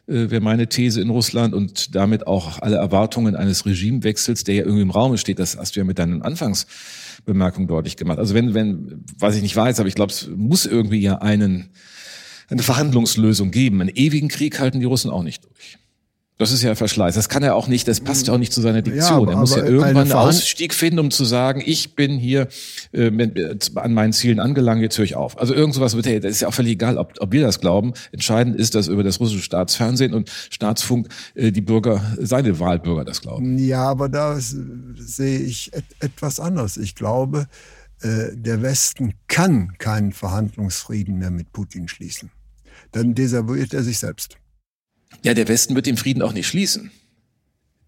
äh, 0.09 0.31
wäre 0.31 0.41
meine 0.41 0.69
These 0.69 1.01
in 1.01 1.11
Russland 1.11 1.55
und 1.55 1.95
damit 1.95 2.27
auch 2.27 2.61
alle 2.61 2.77
Erwartungen 2.77 3.35
eines 3.35 3.67
Regimewechsels, 3.67 4.45
der 4.45 4.55
ja 4.55 4.63
irgendwie 4.63 4.83
im 4.83 4.91
Raum 4.91 5.17
steht. 5.17 5.39
Das 5.39 5.57
hast 5.57 5.77
du 5.77 5.81
ja 5.81 5.85
mit 5.85 5.99
deinen 5.99 6.23
Anfangsbemerkungen 6.23 7.69
deutlich 7.69 7.97
gemacht. 7.97 8.19
Also 8.19 8.35
wenn, 8.35 8.55
wenn, 8.55 9.05
was 9.19 9.37
ich 9.37 9.43
nicht 9.43 9.57
weiß, 9.57 9.81
aber 9.81 9.89
ich 9.89 9.95
glaube, 9.95 10.13
es 10.13 10.29
muss 10.35 10.67
irgendwie 10.67 11.01
ja 11.01 11.19
einen, 11.19 11.71
eine 12.49 12.63
Verhandlungslösung 12.63 13.51
geben. 13.51 13.81
Einen 13.81 13.91
ewigen 13.95 14.29
Krieg 14.29 14.61
halten 14.61 14.81
die 14.81 14.87
Russen 14.87 15.11
auch 15.11 15.23
nicht 15.23 15.45
durch. 15.45 15.79
Das 16.39 16.53
ist 16.53 16.63
ja 16.63 16.75
Verschleiß. 16.75 17.15
Das 17.15 17.31
kann 17.31 17.43
er 17.43 17.55
auch 17.55 17.67
nicht, 17.67 17.89
das 17.89 18.01
passt 18.01 18.27
ja 18.27 18.35
auch 18.35 18.39
nicht 18.39 18.53
zu 18.53 18.61
seiner 18.61 18.83
Diktion. 18.83 19.27
Ja, 19.27 19.35
er 19.35 19.39
muss 19.39 19.57
ja 19.57 19.65
irgendwann 19.65 19.97
einen 19.97 20.13
Ausstieg 20.13 20.75
finden, 20.75 20.99
um 20.99 21.11
zu 21.11 21.25
sagen, 21.25 21.63
ich 21.65 21.95
bin 21.95 22.19
hier 22.19 22.49
äh, 22.93 23.11
mit, 23.11 23.39
äh, 23.39 23.57
an 23.77 23.95
meinen 23.95 24.13
Zielen 24.13 24.39
angelangt, 24.39 24.83
jetzt 24.83 24.99
höre 24.99 25.07
ich 25.07 25.17
auf. 25.17 25.39
Also 25.39 25.55
irgend 25.55 25.75
sowas 25.75 25.97
wird, 25.97 26.05
hey, 26.05 26.21
das 26.21 26.33
ist 26.33 26.41
ja 26.43 26.49
auch 26.49 26.55
völlig 26.55 26.73
egal, 26.73 26.99
ob, 26.99 27.15
ob 27.21 27.33
wir 27.33 27.41
das 27.41 27.59
glauben. 27.61 27.95
Entscheidend 28.13 28.57
ist, 28.57 28.75
dass 28.75 28.89
über 28.89 29.03
das 29.03 29.19
russische 29.19 29.43
Staatsfernsehen 29.43 30.13
und 30.13 30.31
Staatsfunk 30.51 31.09
äh, 31.35 31.53
die 31.53 31.63
Bürger, 31.63 32.03
seine 32.21 32.59
Wahlbürger 32.59 33.07
das 33.07 33.23
glauben. 33.23 33.57
Ja, 33.57 33.85
aber 33.85 34.11
da 34.11 34.39
sehe 34.39 35.39
ich 35.39 35.73
et 35.73 35.85
etwas 36.01 36.39
anders. 36.39 36.77
Ich 36.77 36.95
glaube, 36.95 37.47
äh, 38.03 38.37
der 38.37 38.61
Westen 38.61 39.15
kann 39.27 39.79
keinen 39.79 40.13
Verhandlungsfrieden 40.13 41.19
mehr 41.19 41.31
mit 41.31 41.53
Putin 41.53 41.89
schließen. 41.89 42.31
Dann 42.93 43.15
desavouiert 43.15 43.73
er 43.73 43.83
sich 43.83 43.99
selbst. 43.99 44.37
Ja, 45.23 45.35
der 45.35 45.49
Westen 45.49 45.75
wird 45.75 45.87
den 45.87 45.97
Frieden 45.97 46.23
auch 46.23 46.33
nicht 46.33 46.47
schließen. 46.47 46.91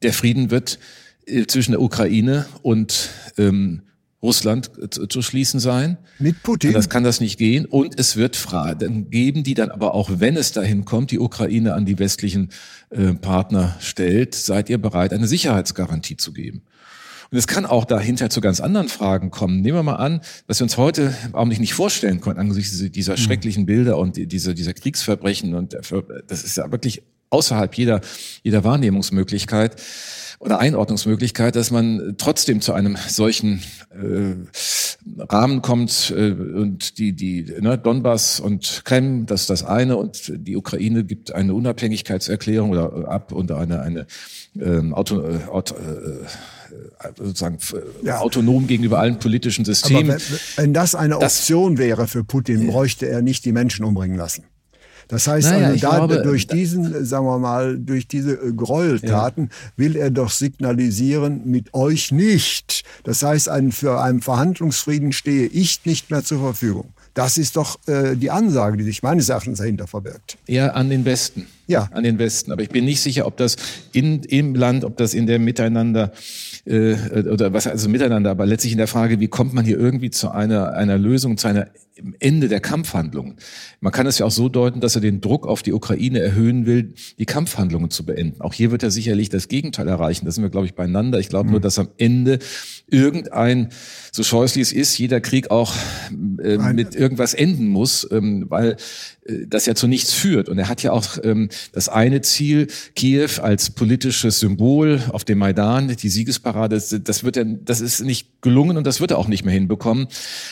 Der 0.02 0.12
Frieden 0.12 0.50
wird 0.50 0.78
äh, 1.26 1.46
zwischen 1.46 1.72
der 1.72 1.82
Ukraine 1.82 2.46
und 2.62 3.10
ähm, 3.36 3.82
Russland 4.22 4.70
äh, 4.80 4.90
zu, 4.90 5.06
zu 5.06 5.22
schließen 5.22 5.60
sein. 5.60 5.98
Mit 6.18 6.42
Putin. 6.42 6.72
Das 6.72 6.88
kann 6.88 7.04
das 7.04 7.20
nicht 7.20 7.38
gehen. 7.38 7.66
Und 7.66 7.98
es 7.98 8.16
wird 8.16 8.36
Fragen 8.36 9.10
geben, 9.10 9.44
die 9.44 9.54
dann 9.54 9.70
aber 9.70 9.94
auch, 9.94 10.10
wenn 10.14 10.36
es 10.36 10.52
dahin 10.52 10.84
kommt, 10.84 11.10
die 11.10 11.18
Ukraine 11.18 11.74
an 11.74 11.86
die 11.86 11.98
westlichen 11.98 12.50
äh, 12.90 13.14
Partner 13.14 13.76
stellt, 13.80 14.34
seid 14.34 14.70
ihr 14.70 14.78
bereit, 14.78 15.12
eine 15.12 15.28
Sicherheitsgarantie 15.28 16.16
zu 16.16 16.32
geben. 16.32 16.62
Und 17.30 17.36
es 17.36 17.46
kann 17.46 17.66
auch 17.66 17.84
dahinter 17.84 18.30
zu 18.30 18.40
ganz 18.40 18.60
anderen 18.60 18.88
Fragen 18.88 19.30
kommen. 19.30 19.60
Nehmen 19.60 19.76
wir 19.76 19.82
mal 19.82 19.96
an, 19.96 20.20
was 20.46 20.60
wir 20.60 20.64
uns 20.64 20.78
heute 20.78 21.14
eigentlich 21.34 21.60
nicht 21.60 21.74
vorstellen 21.74 22.20
konnten 22.20 22.40
angesichts 22.40 22.78
dieser 22.90 23.12
mhm. 23.12 23.18
schrecklichen 23.18 23.66
Bilder 23.66 23.98
und 23.98 24.16
dieser, 24.16 24.54
dieser 24.54 24.72
Kriegsverbrechen. 24.72 25.54
Und 25.54 25.76
das 26.26 26.44
ist 26.44 26.56
ja 26.56 26.70
wirklich 26.70 27.02
außerhalb 27.30 27.74
jeder, 27.74 28.00
jeder 28.42 28.64
Wahrnehmungsmöglichkeit 28.64 29.76
oder 30.38 30.60
Einordnungsmöglichkeit, 30.60 31.56
dass 31.56 31.70
man 31.70 32.14
trotzdem 32.16 32.60
zu 32.60 32.72
einem 32.72 32.96
solchen 33.08 33.60
äh, 33.90 34.34
Rahmen 35.18 35.62
kommt 35.62 36.12
äh, 36.16 36.30
und 36.30 36.98
die 36.98 37.12
die 37.12 37.54
ne, 37.60 37.76
Donbass 37.76 38.38
und 38.38 38.82
Krim, 38.84 39.26
das 39.26 39.42
ist 39.42 39.50
das 39.50 39.64
eine 39.64 39.96
und 39.96 40.32
die 40.34 40.56
Ukraine 40.56 41.04
gibt 41.04 41.34
eine 41.34 41.54
Unabhängigkeitserklärung 41.54 42.70
oder 42.70 43.08
ab 43.08 43.32
und 43.32 43.50
eine 43.50 43.82
eine 43.82 44.06
ähm, 44.60 44.94
Auto, 44.94 45.20
äh, 45.22 45.44
Auto 45.50 45.74
äh, 45.74 46.26
sozusagen 47.16 47.58
ja. 48.02 48.18
autonom 48.18 48.66
gegenüber 48.66 49.00
allen 49.00 49.18
politischen 49.18 49.64
Systemen. 49.64 50.12
Aber 50.12 50.20
wenn, 50.20 50.64
wenn 50.64 50.74
das 50.74 50.94
eine 50.94 51.16
Option 51.18 51.76
das, 51.76 51.84
wäre 51.84 52.06
für 52.06 52.24
Putin, 52.24 52.66
bräuchte 52.68 53.08
er 53.08 53.22
nicht 53.22 53.44
die 53.44 53.52
Menschen 53.52 53.84
umbringen 53.84 54.16
lassen. 54.16 54.44
Das 55.08 55.26
heißt, 55.26 55.50
naja, 55.50 55.68
also 55.68 55.80
da, 55.80 55.96
glaube, 55.96 56.22
durch 56.22 56.46
diesen, 56.46 57.04
sagen 57.04 57.26
wir 57.26 57.38
mal, 57.38 57.78
durch 57.78 58.06
diese 58.06 58.32
äh, 58.32 58.52
Gräueltaten 58.52 59.44
ja. 59.44 59.72
will 59.76 59.96
er 59.96 60.10
doch 60.10 60.30
signalisieren, 60.30 61.42
mit 61.46 61.72
euch 61.74 62.12
nicht. 62.12 62.84
Das 63.04 63.22
heißt, 63.22 63.48
ein, 63.48 63.72
für 63.72 64.00
einen 64.00 64.20
Verhandlungsfrieden 64.20 65.12
stehe 65.12 65.46
ich 65.46 65.84
nicht 65.86 66.10
mehr 66.10 66.22
zur 66.22 66.40
Verfügung. 66.40 66.92
Das 67.14 67.36
ist 67.36 67.56
doch 67.56 67.78
äh, 67.88 68.14
die 68.16 68.30
Ansage, 68.30 68.76
die 68.76 68.84
sich 68.84 69.02
meines 69.02 69.28
Erachtens 69.28 69.58
dahinter 69.58 69.86
verbirgt. 69.86 70.38
Ja, 70.46 70.68
an 70.68 70.88
den 70.88 71.04
Westen. 71.04 71.46
Ja. 71.66 71.88
An 71.92 72.04
den 72.04 72.18
Westen. 72.18 72.52
Aber 72.52 72.62
ich 72.62 72.68
bin 72.68 72.84
nicht 72.84 73.00
sicher, 73.00 73.26
ob 73.26 73.36
das 73.36 73.56
in, 73.92 74.22
im 74.22 74.54
Land, 74.54 74.84
ob 74.84 74.96
das 74.98 75.14
in 75.14 75.26
der 75.26 75.38
Miteinander 75.38 76.12
äh, 76.64 76.94
oder 77.22 77.52
was 77.52 77.66
also 77.66 77.88
miteinander, 77.88 78.30
aber 78.30 78.46
letztlich 78.46 78.72
in 78.72 78.78
der 78.78 78.86
Frage, 78.86 79.20
wie 79.20 79.28
kommt 79.28 79.52
man 79.52 79.64
hier 79.64 79.78
irgendwie 79.78 80.10
zu 80.10 80.30
einer, 80.30 80.74
einer 80.74 80.96
Lösung, 80.96 81.36
zu 81.38 81.48
einer 81.48 81.66
Ende 82.20 82.48
der 82.48 82.60
Kampfhandlungen. 82.60 83.36
Man 83.80 83.92
kann 83.92 84.06
es 84.06 84.18
ja 84.18 84.26
auch 84.26 84.30
so 84.30 84.48
deuten, 84.48 84.80
dass 84.80 84.94
er 84.94 85.00
den 85.00 85.20
Druck 85.20 85.46
auf 85.46 85.62
die 85.62 85.72
Ukraine 85.72 86.20
erhöhen 86.20 86.66
will, 86.66 86.94
die 87.18 87.26
Kampfhandlungen 87.26 87.90
zu 87.90 88.04
beenden. 88.04 88.40
Auch 88.40 88.54
hier 88.54 88.70
wird 88.70 88.82
er 88.82 88.90
sicherlich 88.90 89.28
das 89.28 89.48
Gegenteil 89.48 89.88
erreichen. 89.88 90.24
Da 90.24 90.30
sind 90.30 90.42
wir, 90.42 90.50
glaube 90.50 90.66
ich, 90.66 90.74
beieinander. 90.74 91.18
Ich 91.18 91.28
glaube 91.28 91.46
mhm. 91.46 91.52
nur, 91.52 91.60
dass 91.60 91.78
am 91.78 91.88
Ende 91.98 92.38
irgendein, 92.90 93.70
so 94.12 94.22
scheußlich 94.22 94.62
es 94.62 94.72
ist, 94.72 94.98
jeder 94.98 95.20
Krieg 95.20 95.50
auch 95.50 95.74
äh, 96.42 96.58
mit 96.72 96.94
irgendwas 96.94 97.34
enden 97.34 97.68
muss, 97.68 98.08
ähm, 98.10 98.46
weil 98.48 98.76
äh, 99.26 99.46
das 99.46 99.66
ja 99.66 99.74
zu 99.74 99.86
nichts 99.86 100.12
führt. 100.12 100.48
Und 100.48 100.58
er 100.58 100.68
hat 100.68 100.82
ja 100.82 100.92
auch 100.92 101.18
ähm, 101.22 101.48
das 101.72 101.88
eine 101.88 102.20
Ziel, 102.22 102.68
Kiew 102.94 103.40
als 103.42 103.70
politisches 103.70 104.40
Symbol 104.40 105.00
auf 105.10 105.24
dem 105.24 105.38
Maidan, 105.38 105.94
die 105.94 106.08
Siegesparade, 106.08 106.80
das 107.04 107.24
wird 107.24 107.36
er, 107.36 107.44
das 107.44 107.80
ist 107.80 108.00
nicht 108.00 108.42
gelungen 108.42 108.76
und 108.76 108.86
das 108.86 109.00
wird 109.00 109.10
er 109.10 109.18
auch 109.18 109.28
nicht 109.28 109.44
mehr 109.44 109.54
hinbekommen. 109.54 110.08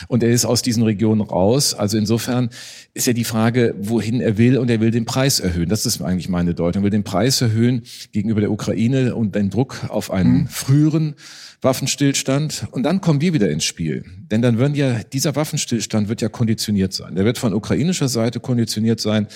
Und 0.07 0.23
er 0.23 0.29
ist 0.29 0.45
aus 0.45 0.61
diesen 0.61 0.83
Regionen 0.83 1.21
raus. 1.21 1.36
Also 1.73 1.97
insofern 1.97 2.49
ist 2.93 3.07
ja 3.07 3.13
die 3.13 3.23
Frage, 3.23 3.75
wohin 3.79 4.21
er 4.21 4.37
will 4.37 4.57
und 4.57 4.69
er 4.69 4.81
will 4.81 4.91
den 4.91 5.05
Preis 5.05 5.39
erhöhen. 5.39 5.69
Das 5.69 5.85
ist 5.85 6.01
eigentlich 6.01 6.29
meine 6.29 6.53
Deutung. 6.53 6.81
Er 6.81 6.85
will 6.85 6.89
den 6.89 7.03
Preis 7.03 7.41
erhöhen 7.41 7.83
gegenüber 8.11 8.41
der 8.41 8.51
Ukraine 8.51 9.15
und 9.15 9.35
den 9.35 9.49
Druck 9.49 9.85
auf 9.89 10.11
einen 10.11 10.41
mhm. 10.41 10.47
früheren 10.47 11.15
Waffenstillstand. 11.61 12.67
Und 12.71 12.83
dann 12.83 13.01
kommen 13.01 13.21
wir 13.21 13.33
wieder 13.33 13.49
ins 13.49 13.65
Spiel. 13.65 14.05
Denn 14.31 14.41
dann 14.41 14.57
würden 14.57 14.75
ja, 14.75 15.03
dieser 15.03 15.35
Waffenstillstand 15.35 16.09
wird 16.09 16.21
ja 16.21 16.29
konditioniert 16.29 16.93
sein. 16.93 17.15
Der 17.15 17.25
wird 17.25 17.37
von 17.37 17.53
ukrainischer 17.53 18.09
Seite 18.09 18.39
konditioniert 18.39 18.99
sein, 18.99 19.27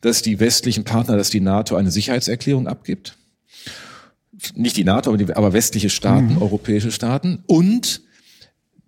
dass 0.00 0.22
die 0.22 0.40
westlichen 0.40 0.84
Partner, 0.84 1.16
dass 1.16 1.30
die 1.30 1.40
NATO 1.40 1.76
eine 1.76 1.90
Sicherheitserklärung 1.90 2.66
abgibt. 2.66 3.16
Nicht 4.54 4.76
die 4.76 4.84
NATO, 4.84 5.10
aber, 5.10 5.18
die, 5.18 5.32
aber 5.32 5.52
westliche 5.52 5.90
Staaten, 5.90 6.34
mhm. 6.34 6.42
europäische 6.42 6.90
Staaten. 6.90 7.42
Und 7.46 8.02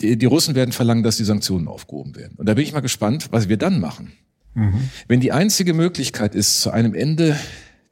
die, 0.03 0.19
die, 0.19 0.27
Russen 0.27 0.55
werden 0.55 0.73
verlangen, 0.73 1.03
dass 1.03 1.17
die 1.17 1.25
Sanktionen 1.25 1.69
aufgehoben 1.69 2.17
werden. 2.17 2.35
Und 2.37 2.47
da 2.49 2.55
bin 2.55 2.65
ich 2.65 2.73
mal 2.73 2.81
gespannt, 2.81 3.29
was 3.31 3.49
wir 3.49 3.57
dann 3.57 3.81
machen. 3.81 4.13
Mhm. 4.55 4.91
Wenn 5.09 5.21
die 5.21 5.33
einzige 5.33 5.73
Möglichkeit 5.73 6.35
ist, 6.35 6.61
zu 6.61 6.71
einem 6.71 6.95
Ende 6.95 7.39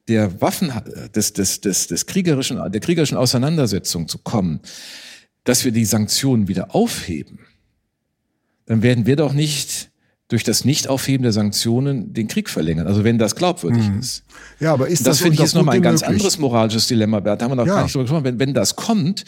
der 0.08 0.40
Waffen, 0.40 0.72
des, 1.14 1.32
des, 1.32 1.60
des, 1.60 1.86
des 1.86 2.06
kriegerischen, 2.06 2.60
der 2.70 2.80
kriegerischen 2.80 3.16
Auseinandersetzung 3.16 4.08
zu 4.08 4.18
kommen, 4.18 4.60
dass 5.44 5.64
wir 5.64 5.72
die 5.72 5.84
Sanktionen 5.84 6.48
wieder 6.48 6.74
aufheben, 6.74 7.38
dann 8.66 8.82
werden 8.82 9.06
wir 9.06 9.16
doch 9.16 9.32
nicht 9.32 9.90
durch 10.28 10.44
das 10.44 10.64
Nichtaufheben 10.64 11.24
der 11.24 11.32
Sanktionen 11.32 12.12
den 12.12 12.28
Krieg 12.28 12.48
verlängern. 12.48 12.86
Also 12.86 13.02
wenn 13.02 13.18
das 13.18 13.34
glaubwürdig 13.34 13.88
mhm. 13.88 13.98
ist. 13.98 14.24
Ja, 14.60 14.72
aber 14.72 14.86
ist 14.86 15.00
das, 15.00 15.16
das 15.16 15.22
finde 15.22 15.36
ich 15.36 15.42
ist 15.42 15.54
nochmal 15.54 15.76
ein 15.76 15.82
ganz 15.82 16.02
anderes 16.04 16.38
moralisches 16.38 16.86
Dilemma, 16.86 17.18
Bert. 17.18 17.40
Da 17.40 17.44
haben 17.44 17.52
wir 17.52 17.56
noch 17.56 17.66
ja. 17.66 17.74
gar 17.74 17.82
nicht 17.82 17.94
drüber 17.94 18.04
gesprochen. 18.04 18.24
Wenn, 18.24 18.38
wenn 18.38 18.54
das 18.54 18.76
kommt, 18.76 19.24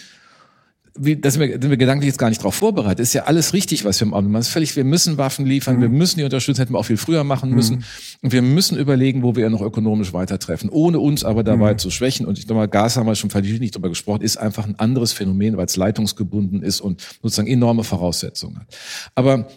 wie, 0.98 1.16
da 1.16 1.30
sind 1.30 1.40
wir, 1.40 1.52
sind 1.52 1.70
wir 1.70 1.76
gedanklich 1.76 2.08
jetzt 2.08 2.18
gar 2.18 2.28
nicht 2.28 2.40
darauf 2.40 2.54
vorbereitet. 2.54 3.00
Ist 3.00 3.14
ja 3.14 3.24
alles 3.24 3.54
richtig, 3.54 3.84
was 3.84 4.00
wir 4.00 4.06
im 4.06 4.14
Augenblick 4.14 4.32
machen. 4.32 4.42
ist 4.42 4.48
völlig, 4.48 4.76
wir 4.76 4.84
müssen 4.84 5.16
Waffen 5.16 5.46
liefern, 5.46 5.76
mhm. 5.76 5.82
wir 5.82 5.88
müssen 5.88 6.18
die 6.18 6.24
unterstützen, 6.24 6.60
hätten 6.60 6.74
wir 6.74 6.78
auch 6.78 6.84
viel 6.84 6.98
früher 6.98 7.24
machen 7.24 7.50
müssen. 7.50 7.76
Mhm. 7.76 7.84
Und 8.22 8.32
wir 8.32 8.42
müssen 8.42 8.76
überlegen, 8.76 9.22
wo 9.22 9.34
wir 9.34 9.44
ja 9.44 9.50
noch 9.50 9.62
ökonomisch 9.62 10.12
weitertreffen, 10.12 10.68
ohne 10.68 10.98
uns 10.98 11.24
aber 11.24 11.44
dabei 11.44 11.74
mhm. 11.74 11.78
zu 11.78 11.90
schwächen. 11.90 12.26
Und 12.26 12.38
ich 12.38 12.46
glaube 12.46 12.60
mal, 12.60 12.68
Gas 12.68 12.96
haben 12.96 13.06
wir 13.06 13.14
schon 13.14 13.30
nicht 13.32 13.74
drüber 13.74 13.88
gesprochen, 13.88 14.20
ist 14.22 14.36
einfach 14.36 14.66
ein 14.66 14.78
anderes 14.78 15.12
Phänomen, 15.12 15.56
weil 15.56 15.66
es 15.66 15.76
leitungsgebunden 15.76 16.62
ist 16.62 16.80
und 16.80 17.02
sozusagen 17.22 17.48
enorme 17.48 17.84
Voraussetzungen 17.84 18.58
hat. 18.58 18.66
Aber 19.14 19.48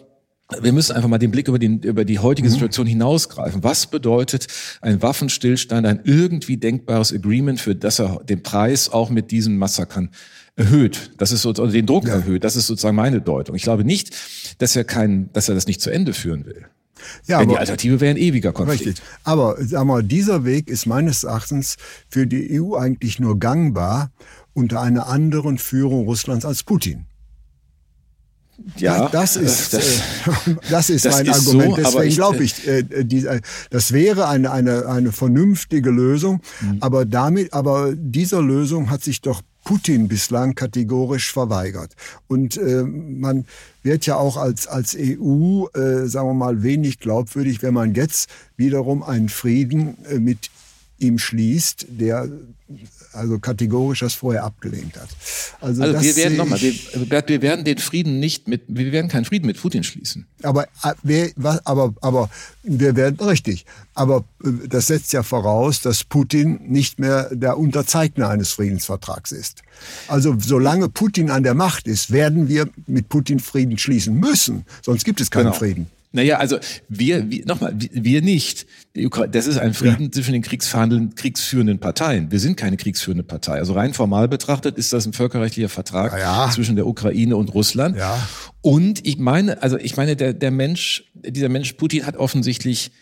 wir 0.60 0.72
müssen 0.72 0.94
einfach 0.94 1.08
mal 1.08 1.18
den 1.18 1.30
Blick 1.30 1.48
über, 1.48 1.58
den, 1.58 1.80
über 1.80 2.04
die 2.04 2.18
heutige 2.18 2.48
mhm. 2.48 2.52
Situation 2.52 2.86
hinausgreifen. 2.86 3.64
Was 3.64 3.88
bedeutet 3.88 4.46
ein 4.80 5.02
Waffenstillstand, 5.02 5.86
ein 5.86 6.00
irgendwie 6.04 6.56
denkbares 6.56 7.12
Agreement, 7.12 7.60
für 7.60 7.74
das 7.74 7.98
er 7.98 8.20
den 8.24 8.42
Preis 8.42 8.88
auch 8.88 9.10
mit 9.10 9.30
diesen 9.30 9.58
Massakern 9.58 10.10
erhöht. 10.54 11.10
Das 11.18 11.32
ist 11.32 11.42
sozusagen 11.42 11.72
den 11.72 11.86
Druck 11.86 12.06
ja. 12.06 12.14
erhöht. 12.14 12.44
Das 12.44 12.56
ist 12.56 12.66
sozusagen 12.66 12.96
meine 12.96 13.20
Deutung. 13.20 13.56
Ich 13.56 13.62
glaube 13.62 13.84
nicht, 13.84 14.16
dass 14.58 14.74
er 14.74 14.84
kein, 14.84 15.30
dass 15.32 15.48
er 15.48 15.54
das 15.54 15.66
nicht 15.66 15.80
zu 15.80 15.90
Ende 15.90 16.14
führen 16.14 16.46
will. 16.46 16.66
Ja, 17.26 17.38
Denn 17.38 17.48
aber, 17.48 17.54
die 17.54 17.58
Alternative 17.58 18.00
wäre 18.00 18.10
ein 18.10 18.16
ewiger 18.16 18.52
Konflikt. 18.52 18.86
Richtig. 18.86 19.04
Aber 19.24 19.56
sag 19.60 19.84
mal, 19.84 20.02
dieser 20.02 20.44
Weg 20.44 20.68
ist 20.68 20.86
meines 20.86 21.24
Erachtens 21.24 21.76
für 22.08 22.26
die 22.26 22.60
EU 22.60 22.74
eigentlich 22.74 23.20
nur 23.20 23.38
gangbar 23.38 24.10
unter 24.54 24.80
einer 24.80 25.06
anderen 25.08 25.58
Führung 25.58 26.06
Russlands 26.06 26.46
als 26.46 26.62
Putin. 26.62 27.04
Ja, 28.76 29.08
das 29.08 29.36
ist, 29.36 29.72
das, 29.74 29.98
äh, 29.98 30.54
das 30.70 30.90
ist 30.90 31.04
das 31.04 31.16
mein 31.16 31.26
ist 31.26 31.46
Argument. 31.46 31.76
So, 31.76 31.82
Deswegen 31.82 32.14
glaube 32.14 32.44
ich, 32.44 32.66
äh, 32.66 32.82
die, 33.04 33.26
das 33.70 33.92
wäre 33.92 34.28
eine, 34.28 34.50
eine, 34.50 34.86
eine 34.86 35.12
vernünftige 35.12 35.90
Lösung. 35.90 36.40
Mhm. 36.60 36.78
Aber 36.80 37.04
damit, 37.04 37.52
aber 37.52 37.92
dieser 37.94 38.42
Lösung 38.42 38.90
hat 38.90 39.02
sich 39.02 39.20
doch 39.20 39.42
Putin 39.64 40.06
bislang 40.06 40.54
kategorisch 40.54 41.32
verweigert. 41.32 41.92
Und 42.28 42.56
äh, 42.56 42.84
man 42.84 43.46
wird 43.82 44.06
ja 44.06 44.16
auch 44.16 44.36
als, 44.36 44.66
als 44.68 44.96
EU, 44.96 45.66
äh, 45.74 46.06
sagen 46.06 46.28
wir 46.28 46.34
mal, 46.34 46.62
wenig 46.62 47.00
glaubwürdig, 47.00 47.62
wenn 47.62 47.74
man 47.74 47.94
jetzt 47.94 48.30
wiederum 48.56 49.02
einen 49.02 49.28
Frieden 49.28 49.96
äh, 50.08 50.18
mit 50.18 50.50
ihm 50.98 51.18
schließt, 51.18 51.86
der 51.88 52.28
also 53.12 53.38
kategorisch 53.38 54.00
das 54.00 54.14
vorher 54.14 54.44
abgelehnt 54.44 54.96
hat. 54.96 55.08
Also, 55.60 55.82
also 55.82 56.02
wir 56.02 56.16
werden 56.16 56.36
nochmal, 56.36 56.60
wir, 56.60 56.74
wir 57.28 57.42
werden 57.42 57.64
den 57.64 57.78
Frieden 57.78 58.18
nicht 58.18 58.48
mit, 58.48 58.62
wir 58.66 58.92
werden 58.92 59.08
keinen 59.08 59.24
Frieden 59.24 59.46
mit 59.46 59.60
Putin 59.60 59.84
schließen. 59.84 60.26
Aber, 60.42 60.66
äh, 61.06 61.30
aber, 61.64 61.94
aber 62.00 62.30
wir 62.62 62.96
werden 62.96 63.18
richtig. 63.20 63.64
Aber 63.94 64.24
äh, 64.44 64.68
das 64.68 64.88
setzt 64.88 65.12
ja 65.12 65.22
voraus, 65.22 65.80
dass 65.80 66.04
Putin 66.04 66.60
nicht 66.66 66.98
mehr 66.98 67.28
der 67.32 67.56
Unterzeichner 67.56 68.28
eines 68.28 68.50
Friedensvertrags 68.50 69.32
ist. 69.32 69.62
Also 70.08 70.36
solange 70.38 70.88
Putin 70.88 71.30
an 71.30 71.42
der 71.42 71.54
Macht 71.54 71.86
ist, 71.86 72.10
werden 72.10 72.48
wir 72.48 72.68
mit 72.86 73.08
Putin 73.08 73.38
Frieden 73.38 73.78
schließen 73.78 74.14
müssen. 74.18 74.66
Sonst 74.82 75.04
gibt 75.04 75.20
es 75.20 75.30
keinen 75.30 75.44
genau. 75.44 75.56
Frieden. 75.56 75.86
Naja, 76.16 76.38
also 76.38 76.58
wir, 76.88 77.30
wir 77.30 77.44
nochmal, 77.44 77.74
wir 77.76 78.22
nicht. 78.22 78.66
Das 79.30 79.46
ist 79.46 79.58
ein 79.58 79.74
Frieden 79.74 80.04
ja. 80.04 80.10
zwischen 80.10 80.32
den 80.32 80.40
kriegsverhandelnden, 80.40 81.14
kriegsführenden 81.14 81.78
Parteien. 81.78 82.32
Wir 82.32 82.40
sind 82.40 82.56
keine 82.56 82.78
kriegsführende 82.78 83.22
Partei. 83.22 83.58
Also 83.58 83.74
rein 83.74 83.92
formal 83.92 84.26
betrachtet 84.26 84.78
ist 84.78 84.94
das 84.94 85.04
ein 85.06 85.12
völkerrechtlicher 85.12 85.68
Vertrag 85.68 86.18
ja. 86.18 86.50
zwischen 86.50 86.74
der 86.74 86.86
Ukraine 86.86 87.36
und 87.36 87.52
Russland. 87.52 87.98
Ja. 87.98 88.26
Und 88.62 89.06
ich 89.06 89.18
meine, 89.18 89.62
also 89.62 89.76
ich 89.76 89.98
meine, 89.98 90.16
der, 90.16 90.32
der 90.32 90.50
Mensch, 90.50 91.04
dieser 91.14 91.50
Mensch 91.50 91.74
Putin 91.74 92.06
hat 92.06 92.16
offensichtlich 92.16 92.92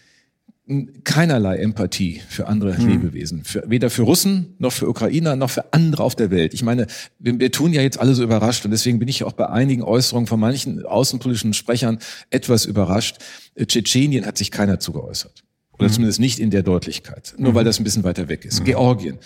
keinerlei 1.05 1.57
Empathie 1.57 2.23
für 2.29 2.47
andere 2.47 2.77
hm. 2.77 2.89
Lebewesen, 2.89 3.45
für, 3.45 3.65
weder 3.67 3.91
für 3.91 4.03
Russen 4.03 4.55
noch 4.59 4.73
für 4.73 4.89
Ukrainer 4.89 5.37
noch 5.37 5.51
für 5.51 5.73
andere 5.75 6.03
auf 6.03 6.15
der 6.15 6.31
Welt. 6.31 6.55
Ich 6.55 6.63
meine, 6.63 6.87
wir, 7.19 7.39
wir, 7.39 7.53
tun 7.53 7.75
ja 7.75 7.83
jetzt 7.83 8.01
alle 8.01 8.15
so 8.15 8.23
überrascht 8.23 8.65
und 8.65 8.71
deswegen 8.71 8.99
bin 8.99 9.09
ich 9.09 9.25
auch 9.25 9.35
bei 9.35 9.49
einigen 9.49 9.83
Äußerungen 9.83 10.27
von 10.27 10.41
manchen 10.41 10.85
außenpolitischen 10.87 11.53
Sprechern 11.53 11.99
etwas 12.31 12.65
überrascht. 12.65 13.19
Tschetschenien 13.59 14.25
hat 14.25 14.39
sich 14.39 14.51
keiner 14.51 14.81
zugeäußert. 14.81 15.45
Oder 15.79 15.89
mhm. 15.89 15.93
zumindest 15.93 16.21
nicht 16.21 16.39
in 16.39 16.51
der 16.51 16.63
Deutlichkeit, 16.63 17.35
nur 17.37 17.53
mhm. 17.53 17.57
weil 17.57 17.65
das 17.65 17.81
ein 17.81 17.85
bisschen 17.85 18.05
weiter 18.05 18.29
weg 18.29 18.45
ist. 18.45 18.61
Mhm. 18.61 18.65
Georgien, 18.65 19.19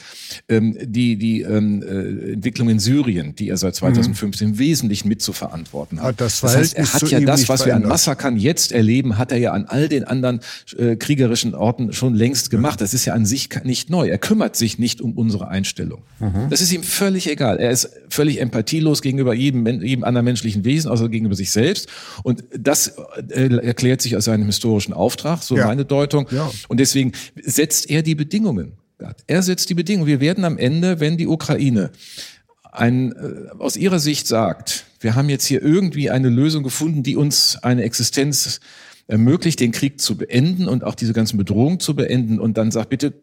ähm, 0.49 0.77
die, 0.81 1.17
die 1.17 1.43
ähm, 1.43 1.83
äh, 1.83 2.33
Entwicklung 2.33 2.71
in 2.71 2.79
Syrien, 2.79 3.35
die 3.35 3.51
er 3.51 3.57
seit 3.59 3.75
2015 3.75 4.47
mhm. 4.47 4.55
im 4.55 4.59
Wesentlichen 4.59 5.09
mit 5.09 5.21
zu 5.21 5.33
verantworten 5.33 6.01
hat. 6.03 6.21
das, 6.21 6.41
das 6.41 6.57
heißt, 6.57 6.77
er 6.77 6.93
hat 6.93 7.11
ja 7.11 7.21
das, 7.21 7.49
was 7.49 7.67
wir 7.67 7.77
an 7.77 7.83
Massakern 7.83 8.37
jetzt 8.37 8.73
erleben, 8.73 9.19
hat 9.19 9.31
er 9.31 9.39
ja 9.39 9.53
an 9.53 9.67
all 9.67 9.89
den 9.89 10.05
anderen 10.05 10.41
äh, 10.77 10.97
kriegerischen 10.97 11.55
Orten 11.55 11.93
schon 11.93 12.15
längst 12.15 12.51
gemacht. 12.51 12.81
Das 12.81 12.95
ist 12.95 13.05
ja 13.05 13.13
an 13.13 13.27
sich 13.27 13.49
nicht 13.65 13.91
neu. 13.91 14.09
Er 14.09 14.19
kümmert 14.19 14.57
sich 14.57 14.79
nicht 14.79 15.01
um 15.03 15.13
unsere 15.13 15.49
Einstellung. 15.49 16.03
Mhm. 16.19 16.49
Das 16.49 16.61
ist 16.63 16.73
ihm 16.73 16.83
völlig 16.83 17.29
egal. 17.31 17.59
Er 17.59 17.71
ist 17.71 17.91
völlig 18.09 18.41
empathielos 18.41 19.03
gegenüber 19.03 19.35
jedem, 19.35 19.67
jedem 19.83 20.05
anderen 20.05 20.25
menschlichen 20.25 20.65
Wesen, 20.65 20.91
außer 20.91 21.09
gegenüber 21.09 21.35
sich 21.35 21.51
selbst. 21.51 21.89
Und 22.23 22.45
das 22.59 22.95
äh, 23.29 23.55
erklärt 23.57 24.01
sich 24.01 24.17
aus 24.17 24.25
seinem 24.25 24.47
historischen 24.47 24.95
Auftrag, 24.95 25.43
so 25.43 25.57
ja. 25.57 25.67
meine 25.67 25.85
Deutung. 25.85 26.27
Ja. 26.31 26.38
Ja. 26.39 26.51
Und 26.69 26.81
deswegen 26.81 27.13
setzt 27.43 27.91
er 27.91 28.03
die 28.03 28.15
Bedingungen. 28.15 28.73
Er 29.27 29.43
setzt 29.43 29.71
die 29.71 29.75
Bedingungen. 29.75 30.09
Wir 30.09 30.21
werden 30.21 30.45
am 30.45 30.59
Ende, 30.59 31.01
wenn 31.01 31.17
die 31.17 31.27
Ukraine 31.27 31.91
ein, 32.73 33.13
äh, 33.13 33.51
aus 33.59 33.77
ihrer 33.77 33.99
Sicht 33.99 34.27
sagt, 34.27 34.85
wir 35.01 35.15
haben 35.15 35.29
jetzt 35.29 35.47
hier 35.47 35.63
irgendwie 35.63 36.11
eine 36.11 36.29
Lösung 36.29 36.63
gefunden, 36.63 37.03
die 37.03 37.17
uns 37.17 37.57
eine 37.63 37.83
Existenz 37.83 38.61
ermöglicht, 39.07 39.61
den 39.61 39.73
Krieg 39.73 40.01
zu 40.01 40.17
beenden 40.17 40.69
und 40.69 40.85
auch 40.85 40.95
diese 40.95 41.13
ganzen 41.13 41.39
Bedrohungen 41.39 41.81
zu 41.81 41.95
beenden 41.95 42.39
und 42.39 42.59
dann 42.59 42.71
sagt, 42.71 42.91
bitte 42.91 43.15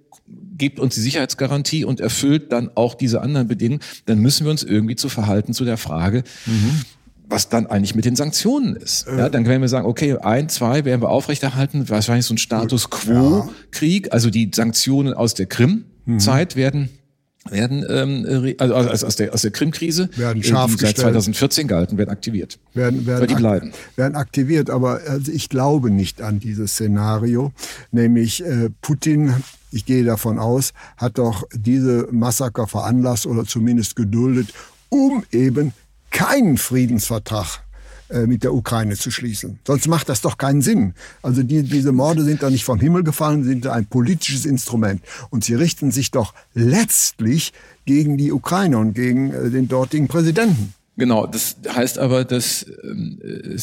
gebt 0.58 0.80
uns 0.80 0.96
die 0.96 1.02
Sicherheitsgarantie 1.02 1.84
und 1.84 2.00
erfüllt 2.00 2.52
dann 2.52 2.72
auch 2.76 2.96
diese 2.96 3.22
anderen 3.22 3.48
Bedingungen, 3.48 3.82
dann 4.06 4.20
müssen 4.20 4.46
wir 4.46 4.52
uns 4.52 4.64
irgendwie 4.64 4.96
zu 4.96 5.10
verhalten 5.10 5.54
zu 5.54 5.66
der 5.66 5.78
Frage, 5.78 6.24
mhm 6.46 6.82
was 7.28 7.50
dann 7.50 7.68
eigentlich 7.68 7.96
mit 7.96 8.06
den 8.06 8.16
Sanktionen 8.16 8.76
ist. 8.76 9.08
Ja, 9.08 9.30
dann 9.30 9.44
können 9.44 9.62
wir 9.62 9.70
sagen, 9.70 9.86
okay, 9.86 10.18
ein, 10.18 10.50
zwei 10.50 10.86
werden 10.86 11.02
wir 11.02 11.10
aufrechterhalten, 11.10 11.90
wahrscheinlich 11.90 12.26
so 12.26 12.34
ein 12.34 12.38
Status 12.38 12.90
Quo-Krieg, 12.90 14.14
also 14.14 14.30
die 14.30 14.52
Sanktionen 14.54 15.14
aus 15.14 15.34
der 15.34 15.46
Krim-Zeit 15.48 16.56
mhm. 16.56 16.60
werden 16.60 16.90
werden 17.48 17.86
ähm, 17.88 18.56
also 18.58 18.74
aus 18.74 19.16
der 19.18 19.32
aus 19.32 19.44
der 19.44 19.52
Krim-Krise, 19.52 20.10
werden 20.16 20.42
scharf 20.42 20.72
die 20.78 20.86
seit 20.86 20.98
2014 20.98 21.68
gehalten, 21.68 21.96
werden 22.00 22.10
aktiviert. 22.10 22.58
Werden, 22.74 23.06
werden, 23.06 23.28
die 23.28 23.36
bleiben. 23.36 23.72
werden 23.96 24.16
aktiviert, 24.16 24.72
aber 24.72 25.02
also 25.08 25.32
ich 25.32 25.50
glaube 25.50 25.92
nicht 25.92 26.24
an 26.24 26.40
dieses 26.40 26.72
Szenario, 26.72 27.52
nämlich 27.92 28.44
äh, 28.44 28.72
Putin 28.82 29.36
ich 29.76 29.86
gehe 29.86 30.06
davon 30.06 30.40
aus, 30.40 30.72
hat 30.96 31.18
doch 31.18 31.44
diese 31.54 32.08
Massaker 32.10 32.66
veranlasst 32.66 33.28
oder 33.28 33.44
zumindest 33.44 33.98
geduldet, 33.98 34.54
um 34.88 35.24
eben 35.32 35.74
keinen 36.16 36.58
Friedensvertrag 36.58 37.66
äh, 38.10 38.26
mit 38.26 38.44
der 38.44 38.54
Ukraine 38.54 38.96
zu 38.96 39.12
schließen. 39.12 39.60
Sonst 39.68 39.88
macht 39.90 40.08
das 40.08 40.22
doch 40.22 40.38
keinen 40.38 40.62
Sinn. 40.62 40.94
Also 41.22 41.44
die, 41.44 41.64
diese 41.64 41.92
Morde 41.92 42.24
sind 42.24 42.42
da 42.42 42.50
nicht 42.50 42.64
vom 42.64 42.80
Himmel 42.80 43.04
gefallen, 43.04 43.44
sind 43.44 43.68
ein 43.68 43.86
politisches 43.86 44.46
Instrument. 44.46 45.02
Und 45.30 45.44
sie 45.44 45.56
richten 45.56 45.92
sich 45.92 46.12
doch 46.12 46.34
letztlich 46.54 47.52
gegen 47.86 48.18
die 48.18 48.32
Ukraine 48.32 48.78
und 48.78 48.94
gegen 48.94 49.34
äh, 49.34 49.50
den 49.50 49.68
dortigen 49.68 50.08
Präsidenten. 50.08 50.74
Genau, 50.96 51.28
das 51.28 51.58
heißt 51.68 52.00
aber, 52.00 52.24
dass 52.24 52.66
ähm, 52.84 53.20
äh, 53.22 53.58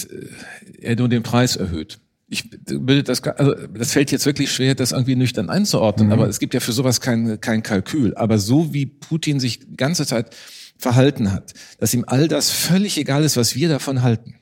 er 0.82 0.96
nur 0.96 1.08
den 1.08 1.22
Preis 1.22 1.56
erhöht. 1.56 2.00
Ich 2.28 2.50
will 2.66 3.02
das, 3.02 3.22
also 3.22 3.54
das 3.54 3.92
fällt 3.92 4.10
jetzt 4.10 4.26
wirklich 4.26 4.52
schwer, 4.52 4.74
das 4.74 4.92
irgendwie 4.92 5.16
nüchtern 5.16 5.48
einzuordnen, 5.48 6.08
mhm. 6.08 6.12
aber 6.12 6.28
es 6.28 6.38
gibt 6.38 6.52
ja 6.52 6.60
für 6.60 6.72
sowas 6.72 7.00
kein, 7.00 7.40
kein 7.40 7.62
Kalkül. 7.62 8.14
Aber 8.14 8.38
so 8.38 8.74
wie 8.74 8.84
Putin 8.84 9.40
sich 9.40 9.60
die 9.60 9.76
ganze 9.76 10.04
Zeit 10.04 10.34
verhalten 10.83 11.33
hat, 11.33 11.55
dass 11.79 11.95
ihm 11.95 12.05
all 12.07 12.29
das 12.29 12.51
völlig 12.51 12.99
egal 12.99 13.25
ist, 13.25 13.37
was 13.37 13.55
wir 13.55 13.68
davon 13.68 14.03
halten, 14.03 14.35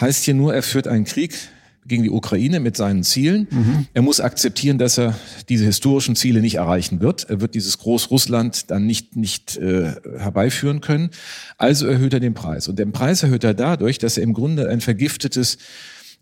heißt 0.00 0.24
hier 0.24 0.34
nur, 0.34 0.54
er 0.54 0.62
führt 0.62 0.88
einen 0.88 1.04
Krieg 1.04 1.34
gegen 1.86 2.02
die 2.02 2.10
Ukraine 2.10 2.60
mit 2.60 2.76
seinen 2.76 3.04
Zielen. 3.04 3.46
Mhm. 3.50 3.86
Er 3.92 4.02
muss 4.02 4.18
akzeptieren, 4.20 4.78
dass 4.78 4.98
er 4.98 5.14
diese 5.48 5.66
historischen 5.66 6.16
Ziele 6.16 6.40
nicht 6.40 6.56
erreichen 6.56 7.00
wird. 7.00 7.28
Er 7.28 7.40
wird 7.40 7.54
dieses 7.54 7.78
Großrussland 7.78 8.70
dann 8.70 8.86
nicht, 8.86 9.16
nicht 9.16 9.58
äh, 9.58 9.92
herbeiführen 10.18 10.80
können. 10.80 11.10
Also 11.58 11.86
erhöht 11.86 12.14
er 12.14 12.20
den 12.20 12.34
Preis. 12.34 12.68
Und 12.68 12.78
den 12.78 12.92
Preis 12.92 13.22
erhöht 13.22 13.44
er 13.44 13.54
dadurch, 13.54 13.98
dass 13.98 14.16
er 14.16 14.22
im 14.22 14.32
Grunde 14.32 14.68
ein 14.70 14.80
vergiftetes 14.80 15.58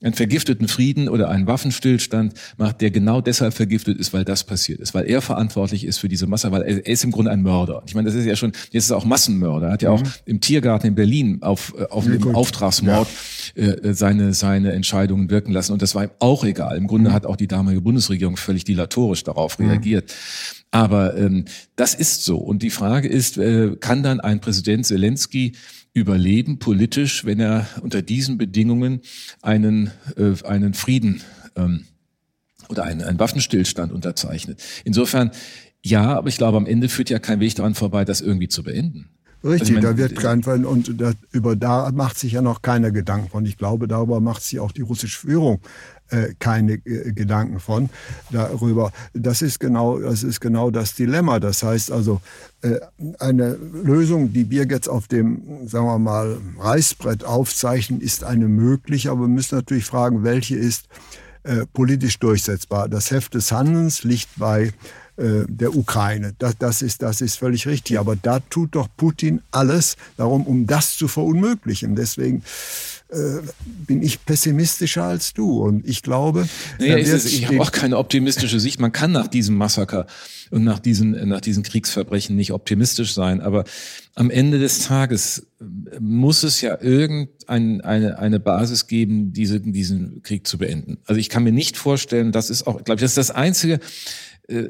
einen 0.02 0.14
vergifteten 0.14 0.68
Frieden 0.68 1.08
oder 1.08 1.28
einen 1.28 1.46
Waffenstillstand 1.46 2.34
macht, 2.56 2.80
der 2.80 2.90
genau 2.90 3.20
deshalb 3.20 3.54
vergiftet 3.54 3.98
ist, 3.98 4.12
weil 4.12 4.24
das 4.24 4.44
passiert 4.44 4.80
ist, 4.80 4.94
weil 4.94 5.08
er 5.08 5.22
verantwortlich 5.22 5.84
ist 5.84 5.98
für 5.98 6.08
diese 6.08 6.26
Masse, 6.26 6.50
weil 6.52 6.62
er, 6.62 6.86
ist 6.86 7.04
im 7.04 7.12
Grunde 7.12 7.30
ein 7.30 7.42
Mörder. 7.42 7.82
Ich 7.86 7.94
meine, 7.94 8.06
das 8.06 8.14
ist 8.14 8.26
ja 8.26 8.36
schon, 8.36 8.52
jetzt 8.70 8.84
ist 8.84 8.90
er 8.90 8.96
auch 8.96 9.04
Massenmörder. 9.04 9.68
Er 9.68 9.72
hat 9.72 9.82
ja 9.82 9.90
auch 9.90 10.02
mhm. 10.02 10.12
im 10.26 10.40
Tiergarten 10.40 10.88
in 10.88 10.94
Berlin 10.94 11.38
auf, 11.42 11.74
äh, 11.78 11.84
auf 11.84 12.06
einem 12.06 12.34
Auftragsmord 12.34 13.08
ja. 13.54 13.64
äh, 13.64 13.94
seine, 13.94 14.34
seine 14.34 14.72
Entscheidungen 14.72 15.30
wirken 15.30 15.52
lassen 15.52 15.72
und 15.72 15.82
das 15.82 15.94
war 15.94 16.04
ihm 16.04 16.10
auch 16.18 16.44
egal. 16.44 16.76
Im 16.76 16.86
Grunde 16.86 17.10
mhm. 17.10 17.14
hat 17.14 17.26
auch 17.26 17.36
die 17.36 17.48
damalige 17.48 17.82
Bundesregierung 17.82 18.36
völlig 18.36 18.64
dilatorisch 18.64 19.24
darauf 19.24 19.58
mhm. 19.58 19.68
reagiert. 19.68 20.12
Aber 20.72 21.16
ähm, 21.18 21.44
das 21.76 21.94
ist 21.94 22.24
so. 22.24 22.38
Und 22.38 22.62
die 22.62 22.70
Frage 22.70 23.06
ist, 23.06 23.36
äh, 23.36 23.76
kann 23.78 24.02
dann 24.02 24.20
ein 24.20 24.40
Präsident 24.40 24.86
Zelensky 24.86 25.52
überleben 25.94 26.58
politisch, 26.58 27.24
wenn 27.24 27.40
er 27.40 27.66
unter 27.82 28.02
diesen 28.02 28.38
Bedingungen 28.38 29.00
einen, 29.42 29.90
äh, 30.16 30.42
einen 30.44 30.74
Frieden 30.74 31.22
ähm, 31.56 31.84
oder 32.68 32.84
einen, 32.84 33.02
einen 33.02 33.18
Waffenstillstand 33.18 33.92
unterzeichnet. 33.92 34.62
Insofern 34.84 35.32
ja, 35.84 36.16
aber 36.16 36.28
ich 36.28 36.36
glaube, 36.36 36.56
am 36.56 36.66
Ende 36.66 36.88
führt 36.88 37.10
ja 37.10 37.18
kein 37.18 37.40
Weg 37.40 37.56
daran 37.56 37.74
vorbei, 37.74 38.04
das 38.04 38.20
irgendwie 38.20 38.48
zu 38.48 38.62
beenden. 38.62 39.08
Richtig, 39.44 39.76
also, 39.76 39.88
da 39.88 39.96
wird 39.96 40.14
kein 40.14 40.64
und 40.64 41.00
da, 41.00 41.12
über 41.32 41.56
da 41.56 41.90
macht 41.90 42.16
sich 42.16 42.32
ja 42.32 42.42
noch 42.42 42.62
keiner 42.62 42.92
Gedanken 42.92 43.28
von. 43.28 43.44
Ich 43.44 43.58
glaube, 43.58 43.88
darüber 43.88 44.20
macht 44.20 44.42
sich 44.44 44.60
auch 44.60 44.70
die 44.70 44.82
russische 44.82 45.18
Führung 45.18 45.60
äh, 46.12 46.34
keine 46.38 46.74
äh, 46.74 47.12
Gedanken 47.12 47.58
von 47.58 47.88
darüber. 48.30 48.92
Das 49.14 49.40
ist 49.40 49.60
genau, 49.60 49.98
das 49.98 50.22
ist 50.22 50.40
genau 50.40 50.70
das 50.70 50.94
Dilemma. 50.94 51.40
Das 51.40 51.62
heißt 51.62 51.90
also, 51.90 52.20
äh, 52.60 52.80
eine 53.18 53.56
Lösung, 53.82 54.30
die 54.30 54.50
wir 54.50 54.66
jetzt 54.66 54.88
auf 54.88 55.08
dem, 55.08 55.66
sagen 55.66 55.86
wir 55.86 55.98
mal, 55.98 56.36
Reißbrett 56.58 57.24
aufzeichnen, 57.24 58.02
ist 58.02 58.24
eine 58.24 58.46
mögliche, 58.46 59.10
aber 59.10 59.22
wir 59.22 59.28
müssen 59.28 59.56
natürlich 59.56 59.86
fragen, 59.86 60.22
welche 60.22 60.56
ist 60.56 60.86
politisch 61.72 62.20
durchsetzbar. 62.20 62.88
Das 62.88 63.10
Heft 63.10 63.34
des 63.34 63.50
Handelns 63.50 64.04
liegt 64.04 64.28
bei 64.36 64.72
der 65.16 65.76
Ukraine. 65.76 66.34
Das, 66.38 66.56
das, 66.58 66.80
ist, 66.80 67.02
das 67.02 67.20
ist 67.20 67.36
völlig 67.36 67.66
richtig. 67.66 67.98
Aber 67.98 68.16
da 68.16 68.40
tut 68.40 68.74
doch 68.74 68.88
Putin 68.96 69.42
alles 69.50 69.96
darum, 70.16 70.46
um 70.46 70.66
das 70.66 70.96
zu 70.96 71.06
verunmöglichen. 71.06 71.94
Deswegen 71.96 72.42
äh, 73.12 73.42
bin 73.86 74.02
ich 74.02 74.24
pessimistischer 74.24 75.04
als 75.04 75.34
du. 75.34 75.62
Und 75.62 75.86
ich 75.86 76.02
glaube, 76.02 76.48
naja, 76.78 76.96
es, 76.96 77.26
ich 77.26 77.46
habe 77.46 77.60
auch 77.60 77.70
keine 77.70 77.98
optimistische 77.98 78.58
Sicht. 78.58 78.80
Man 78.80 78.90
kann 78.90 79.12
nach 79.12 79.26
diesem 79.26 79.54
Massaker 79.56 80.06
und 80.50 80.64
nach 80.64 80.78
diesen, 80.78 81.28
nach 81.28 81.42
diesen 81.42 81.62
Kriegsverbrechen 81.62 82.34
nicht 82.36 82.52
optimistisch 82.52 83.12
sein. 83.12 83.42
Aber 83.42 83.64
am 84.14 84.30
Ende 84.30 84.58
des 84.58 84.80
Tages 84.86 85.46
äh, 85.60 85.64
muss 86.00 86.42
es 86.42 86.62
ja 86.62 86.78
irgendeine 86.80 87.84
eine, 87.84 88.18
eine 88.18 88.40
Basis 88.40 88.86
geben, 88.86 89.34
diese, 89.34 89.60
diesen 89.60 90.22
Krieg 90.22 90.46
zu 90.46 90.56
beenden. 90.56 90.96
Also 91.04 91.20
ich 91.20 91.28
kann 91.28 91.44
mir 91.44 91.52
nicht 91.52 91.76
vorstellen, 91.76 92.32
das 92.32 92.48
ist 92.48 92.66
auch, 92.66 92.82
glaube 92.82 92.98
ich, 92.98 93.02
das 93.02 93.10
ist 93.10 93.18
das 93.18 93.30
Einzige, 93.30 93.78
äh, 94.48 94.64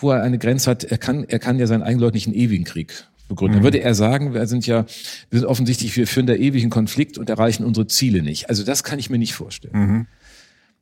wo 0.00 0.10
er 0.10 0.22
eine 0.22 0.38
Grenze 0.38 0.70
hat. 0.70 0.84
Er 0.84 0.98
kann, 0.98 1.24
er 1.24 1.38
kann 1.38 1.58
ja 1.58 1.66
seinen 1.66 1.82
eigenen 1.82 2.00
Leuten 2.00 2.16
nicht 2.16 2.26
einen 2.26 2.36
ewigen 2.36 2.64
Krieg 2.64 3.06
begründen. 3.28 3.54
Mhm. 3.54 3.62
Dann 3.62 3.64
würde 3.64 3.80
er 3.80 3.94
sagen, 3.94 4.34
wir 4.34 4.46
sind 4.46 4.66
ja, 4.66 4.86
wir 5.30 5.40
sind 5.40 5.48
offensichtlich, 5.48 5.96
wir 5.96 6.06
führen 6.06 6.26
da 6.26 6.34
ewigen 6.34 6.70
Konflikt 6.70 7.18
und 7.18 7.30
erreichen 7.30 7.64
unsere 7.64 7.86
Ziele 7.86 8.22
nicht. 8.22 8.48
Also 8.48 8.64
das 8.64 8.84
kann 8.84 8.98
ich 8.98 9.10
mir 9.10 9.18
nicht 9.18 9.34
vorstellen. 9.34 9.74
Mhm. 9.74 10.06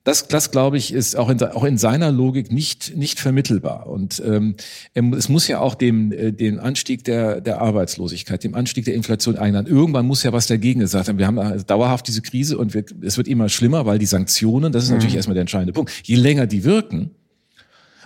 Das, 0.04 0.26
das 0.26 0.50
glaube 0.50 0.78
ich, 0.78 0.92
ist 0.92 1.16
auch 1.16 1.28
in, 1.28 1.40
auch 1.40 1.62
in 1.62 1.78
seiner 1.78 2.10
Logik 2.10 2.50
nicht, 2.50 2.96
nicht 2.96 3.20
vermittelbar. 3.20 3.86
Und 3.86 4.20
ähm, 4.26 4.56
es 4.94 5.28
muss 5.28 5.46
ja 5.46 5.60
auch 5.60 5.76
dem, 5.76 6.10
äh, 6.10 6.32
dem 6.32 6.58
Anstieg 6.58 7.04
der, 7.04 7.40
der 7.40 7.60
Arbeitslosigkeit, 7.60 8.42
dem 8.42 8.56
Anstieg 8.56 8.84
der 8.84 8.94
Inflation 8.94 9.36
einladen. 9.36 9.68
Irgendwann 9.68 10.06
muss 10.06 10.24
ja 10.24 10.32
was 10.32 10.48
dagegen 10.48 10.80
gesagt 10.80 11.06
werden. 11.06 11.18
Wir 11.18 11.28
haben 11.28 11.38
also 11.38 11.64
dauerhaft 11.64 12.08
diese 12.08 12.20
Krise 12.20 12.58
und 12.58 12.74
wir, 12.74 12.84
es 13.02 13.16
wird 13.16 13.28
immer 13.28 13.48
schlimmer, 13.48 13.86
weil 13.86 14.00
die 14.00 14.06
Sanktionen, 14.06 14.72
das 14.72 14.84
ist 14.84 14.90
natürlich 14.90 15.12
mhm. 15.12 15.18
erstmal 15.18 15.34
der 15.34 15.42
entscheidende 15.42 15.72
Punkt, 15.72 15.92
je 16.02 16.16
länger 16.16 16.48
die 16.48 16.64
wirken, 16.64 17.12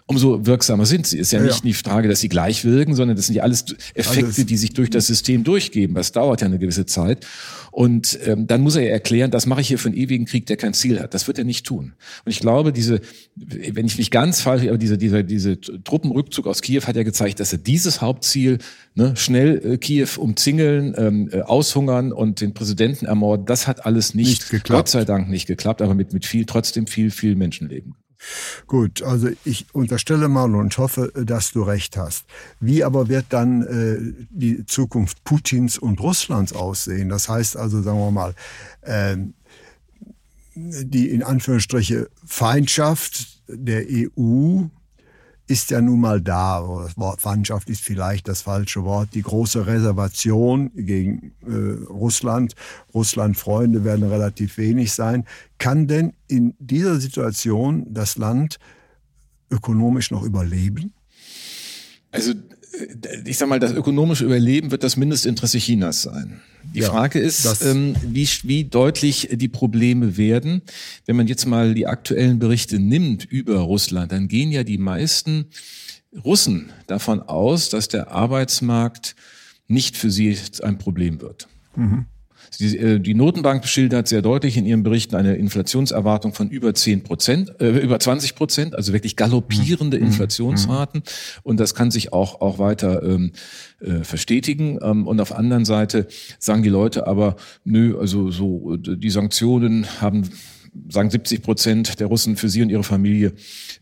umso 0.07 0.47
wirksamer 0.47 0.87
sind 0.87 1.07
sie. 1.07 1.19
Ist 1.19 1.33
ja, 1.33 1.41
ja 1.41 1.47
nicht 1.47 1.57
ja. 1.57 1.63
die 1.63 1.75
Frage, 1.75 2.09
dass 2.09 2.21
sie 2.21 2.29
gleich 2.29 2.65
wirken, 2.65 2.95
sondern 2.95 3.17
das 3.17 3.27
sind 3.27 3.35
ja 3.35 3.43
alles 3.43 3.65
Effekte, 3.95 4.27
alles. 4.27 4.47
die 4.47 4.57
sich 4.57 4.73
durch 4.73 4.89
das 4.91 5.07
System 5.07 5.43
durchgeben. 5.43 5.95
Das 5.95 6.13
dauert 6.13 6.41
ja 6.41 6.47
eine 6.47 6.59
gewisse 6.59 6.87
Zeit. 6.87 7.27
Und 7.73 8.19
ähm, 8.25 8.47
dann 8.47 8.63
muss 8.63 8.77
er 8.77 8.85
ja 8.85 8.91
erklären, 8.91 9.31
das 9.31 9.45
mache 9.45 9.61
ich 9.61 9.69
hier 9.69 9.79
für 9.79 9.89
einen 9.89 9.99
ewigen 9.99 10.25
Krieg, 10.25 10.47
der 10.47 10.57
kein 10.57 10.73
Ziel 10.73 11.01
hat. 11.01 11.13
Das 11.13 11.27
wird 11.27 11.39
er 11.39 11.45
nicht 11.45 11.67
tun. 11.67 11.93
Und 12.25 12.33
ich 12.33 12.41
glaube, 12.41 12.73
diese, 12.73 13.01
wenn 13.35 13.85
ich 13.85 13.99
nicht 13.99 14.11
ganz 14.11 14.41
falsch, 14.41 14.67
aber 14.67 14.79
diese, 14.79 14.97
dieser, 14.97 15.23
diese 15.23 15.61
Truppenrückzug 15.61 16.47
aus 16.47 16.63
Kiew 16.63 16.83
hat 16.87 16.97
ja 16.97 17.03
gezeigt, 17.03 17.41
dass 17.41 17.53
er 17.53 17.59
dieses 17.59 18.01
Hauptziel, 18.01 18.59
ne, 18.95 19.15
schnell 19.17 19.61
äh, 19.73 19.77
Kiew 19.77 20.09
umzingeln, 20.17 20.95
ähm, 20.97 21.29
äh, 21.33 21.43
aushungern 21.43 22.13
und 22.13 22.41
den 22.41 22.55
Präsidenten 22.55 23.07
ermorden, 23.07 23.45
das 23.45 23.67
hat 23.67 23.85
alles 23.85 24.15
nicht, 24.15 24.29
nicht 24.29 24.51
geklappt. 24.51 24.79
Gott 24.79 24.89
sei 24.89 25.05
Dank 25.05 25.29
nicht 25.29 25.47
geklappt, 25.47 25.83
aber 25.83 25.95
mit, 25.95 26.13
mit 26.13 26.25
viel, 26.25 26.47
trotzdem 26.47 26.87
viel, 26.87 27.11
viel 27.11 27.35
Menschenleben. 27.35 27.95
Gut, 28.67 29.03
also 29.03 29.29
ich 29.45 29.67
unterstelle 29.73 30.29
mal 30.29 30.55
und 30.55 30.77
hoffe, 30.79 31.13
dass 31.15 31.53
du 31.53 31.63
recht 31.63 31.97
hast. 31.97 32.25
Wie 32.61 32.83
aber 32.83 33.09
wird 33.09 33.27
dann 33.31 33.63
äh, 33.63 34.27
die 34.31 34.67
Zukunft 34.67 35.23
Putins 35.25 35.79
und 35.79 36.01
Russlands 36.01 36.53
aussehen? 36.53 37.09
Das 37.09 37.29
heißt 37.29 37.57
also, 37.57 37.83
sagen 37.83 37.99
wir 37.99 38.11
mal, 38.11 38.35
äh, 38.83 39.17
die 40.55 41.11
in 41.11 41.23
Anführungsstriche 41.23 42.09
Feindschaft 42.25 43.43
der 43.49 43.85
EU 43.89 44.63
ist 45.47 45.71
ja 45.71 45.81
nun 45.81 46.01
mal 46.01 46.21
da. 46.21 46.61
Das 46.83 46.97
Wort 46.97 47.21
Feindschaft 47.21 47.71
ist 47.71 47.83
vielleicht 47.83 48.29
das 48.29 48.43
falsche 48.43 48.85
Wort. 48.85 49.11
Die 49.15 49.23
große 49.23 49.67
Reservation 49.67 50.71
gegen 50.75 51.33
äh, 51.47 51.85
Russland, 51.89 52.55
Russland-Freunde 52.95 53.85
werden 53.85 54.09
relativ 54.09 54.59
wenig 54.59 54.93
sein. 54.93 55.25
Kann 55.59 55.87
denn 55.87 56.15
in 56.27 56.55
dieser 56.59 57.01
Situation 57.01 57.87
das 57.93 58.17
Land 58.17 58.59
ökonomisch 59.51 60.11
noch 60.11 60.25
überleben? 60.25 60.93
Also 62.11 62.33
ich 63.25 63.39
sag 63.39 63.49
mal, 63.49 63.61
das 63.61 63.73
ökonomische 63.73 64.25
Überleben 64.25 64.71
wird 64.71 64.83
das 64.83 64.97
Mindestinteresse 64.97 65.59
Chinas 65.59 66.03
sein. 66.03 66.41
Die 66.75 66.81
ja, 66.81 66.91
Frage 66.91 67.19
ist, 67.19 67.63
ähm, 67.65 67.95
wie, 68.03 68.29
wie 68.43 68.65
deutlich 68.65 69.29
die 69.33 69.49
Probleme 69.49 70.17
werden. 70.17 70.63
Wenn 71.07 71.17
man 71.17 71.27
jetzt 71.27 71.47
mal 71.47 71.75
die 71.75 71.87
aktuellen 71.87 72.39
Berichte 72.39 72.79
nimmt 72.79 73.25
über 73.25 73.61
Russland, 73.61 74.13
dann 74.13 74.29
gehen 74.29 74.51
ja 74.51 74.65
die 74.65 74.79
meisten 74.79 75.47
Russen 76.25 76.71
davon 76.87 77.21
aus, 77.21 77.69
dass 77.69 77.89
der 77.89 78.11
Arbeitsmarkt 78.11 79.17
nicht 79.69 79.97
für 79.97 80.11
sie 80.11 80.37
ein 80.63 80.79
Problem 80.79 81.21
wird. 81.21 81.49
Mhm. 81.77 82.07
Die, 82.59 82.77
äh, 82.79 83.01
die 83.01 83.15
Notenbank 83.15 83.67
schildert 83.67 84.09
sehr 84.09 84.23
deutlich 84.23 84.57
in 84.57 84.67
ihren 84.67 84.83
Berichten 84.83 85.17
eine 85.17 85.37
Inflationserwartung 85.37 86.33
von 86.33 86.49
über 86.51 86.75
10 86.75 87.03
Prozent, 87.03 87.61
äh, 87.61 87.79
über 87.79 87.99
20 87.99 88.35
Prozent, 88.35 88.75
also 88.75 88.93
wirklich 88.93 89.17
galoppierende 89.17 89.99
mhm. 89.99 90.07
Inflationsraten. 90.07 91.03
Und 91.43 91.61
das 91.61 91.75
kann 91.75 91.91
sich 91.91 92.13
auch, 92.13 92.41
auch 92.41 92.59
weiter 92.59 93.03
ähm, 93.03 93.33
äh, 93.81 94.05
verstetigen. 94.05 94.79
Ähm, 94.83 95.07
und 95.07 95.21
auf 95.21 95.29
der 95.29 95.39
anderen 95.39 95.65
Seite 95.65 96.07
sagen 96.39 96.63
die 96.63 96.69
Leute 96.69 97.07
aber, 97.07 97.37
nö, 97.65 97.99
also 97.99 98.31
so 98.31 98.77
die 98.77 99.11
Sanktionen 99.11 99.87
haben 100.01 100.31
sagen 100.89 101.11
70 101.11 101.43
Prozent 101.43 102.01
der 102.01 102.07
Russen 102.07 102.37
für 102.37 102.49
sie 102.49 102.63
und 102.63 102.71
ihre 102.71 102.85
Familie 102.85 103.33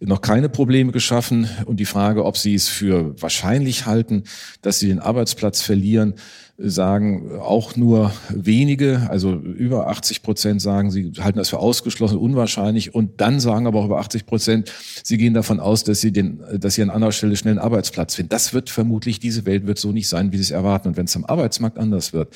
noch 0.00 0.20
keine 0.20 0.48
Probleme 0.48 0.92
geschaffen. 0.92 1.48
Und 1.64 1.80
die 1.80 1.84
Frage, 1.84 2.24
ob 2.24 2.36
sie 2.36 2.54
es 2.54 2.68
für 2.68 3.20
wahrscheinlich 3.20 3.86
halten, 3.86 4.24
dass 4.62 4.78
sie 4.78 4.88
den 4.88 5.00
Arbeitsplatz 5.00 5.62
verlieren, 5.62 6.14
sagen 6.56 7.32
auch 7.40 7.74
nur 7.74 8.12
wenige, 8.28 9.08
also 9.10 9.34
über 9.34 9.88
80 9.88 10.22
Prozent 10.22 10.62
sagen, 10.62 10.92
sie 10.92 11.12
halten 11.18 11.38
das 11.38 11.48
für 11.50 11.58
ausgeschlossen, 11.58 12.16
unwahrscheinlich. 12.16 12.94
Und 12.94 13.20
dann 13.20 13.40
sagen 13.40 13.66
aber 13.66 13.80
auch 13.80 13.86
über 13.86 13.98
80 13.98 14.24
Prozent, 14.24 14.72
sie 15.02 15.18
gehen 15.18 15.34
davon 15.34 15.58
aus, 15.58 15.82
dass 15.82 16.00
sie, 16.00 16.12
den, 16.12 16.42
dass 16.54 16.74
sie 16.74 16.82
an 16.82 16.90
anderer 16.90 17.10
Stelle 17.10 17.34
schnell 17.36 17.54
einen 17.54 17.64
Arbeitsplatz 17.64 18.14
finden. 18.14 18.28
Das 18.28 18.54
wird 18.54 18.70
vermutlich, 18.70 19.18
diese 19.18 19.46
Welt 19.46 19.66
wird 19.66 19.78
so 19.78 19.90
nicht 19.90 20.08
sein, 20.08 20.30
wie 20.30 20.36
sie 20.36 20.44
es 20.44 20.50
erwarten. 20.52 20.88
Und 20.88 20.96
wenn 20.96 21.06
es 21.06 21.16
am 21.16 21.24
Arbeitsmarkt 21.24 21.76
anders 21.76 22.12
wird, 22.12 22.32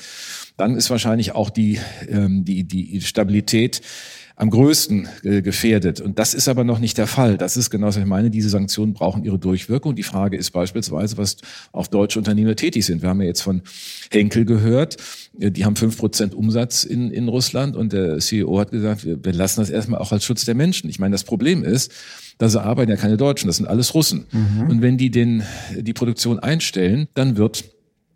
dann 0.57 0.75
ist 0.75 0.89
wahrscheinlich 0.89 1.33
auch 1.33 1.49
die, 1.49 1.79
ähm, 2.09 2.43
die, 2.43 2.65
die 2.65 2.99
Stabilität 3.01 3.81
am 4.39 4.49
größten 4.49 5.07
äh, 5.23 5.41
gefährdet. 5.41 5.99
Und 5.99 6.17
das 6.17 6.33
ist 6.33 6.47
aber 6.47 6.63
noch 6.63 6.79
nicht 6.79 6.97
der 6.97 7.07
Fall. 7.07 7.37
Das 7.37 7.57
ist 7.57 7.69
genau, 7.69 7.87
was 7.87 7.97
ich 7.97 8.05
meine. 8.05 8.29
Diese 8.29 8.47
Sanktionen 8.47 8.93
brauchen 8.93 9.25
ihre 9.25 9.37
Durchwirkung. 9.37 9.95
Die 9.95 10.03
Frage 10.03 10.37
ist 10.37 10.51
beispielsweise, 10.51 11.17
was 11.17 11.35
auf 11.73 11.89
deutsche 11.89 12.19
Unternehmer 12.19 12.55
tätig 12.55 12.85
sind. 12.85 13.01
Wir 13.01 13.09
haben 13.09 13.19
ja 13.19 13.27
jetzt 13.27 13.41
von 13.41 13.63
Henkel 14.09 14.45
gehört. 14.45 14.95
Äh, 15.37 15.51
die 15.51 15.65
haben 15.65 15.75
fünf 15.75 15.97
Prozent 15.97 16.33
Umsatz 16.33 16.85
in, 16.85 17.11
in 17.11 17.27
Russland 17.27 17.75
und 17.75 17.91
der 17.91 18.19
CEO 18.19 18.57
hat 18.59 18.71
gesagt, 18.71 19.03
wir, 19.03 19.23
wir 19.23 19.33
lassen 19.33 19.59
das 19.59 19.69
erstmal 19.69 19.99
auch 19.99 20.13
als 20.13 20.23
Schutz 20.23 20.45
der 20.45 20.55
Menschen. 20.55 20.89
Ich 20.89 20.99
meine, 20.99 21.11
das 21.11 21.25
Problem 21.25 21.61
ist, 21.65 21.91
da 22.37 22.47
arbeiten 22.61 22.89
ja 22.89 22.95
keine 22.95 23.17
Deutschen, 23.17 23.47
das 23.47 23.57
sind 23.57 23.67
alles 23.67 23.93
Russen. 23.93 24.25
Mhm. 24.31 24.69
Und 24.69 24.81
wenn 24.81 24.97
die 24.97 25.11
den, 25.11 25.43
die 25.77 25.91
Produktion 25.91 26.39
einstellen, 26.39 27.09
dann 27.13 27.35
wird 27.35 27.65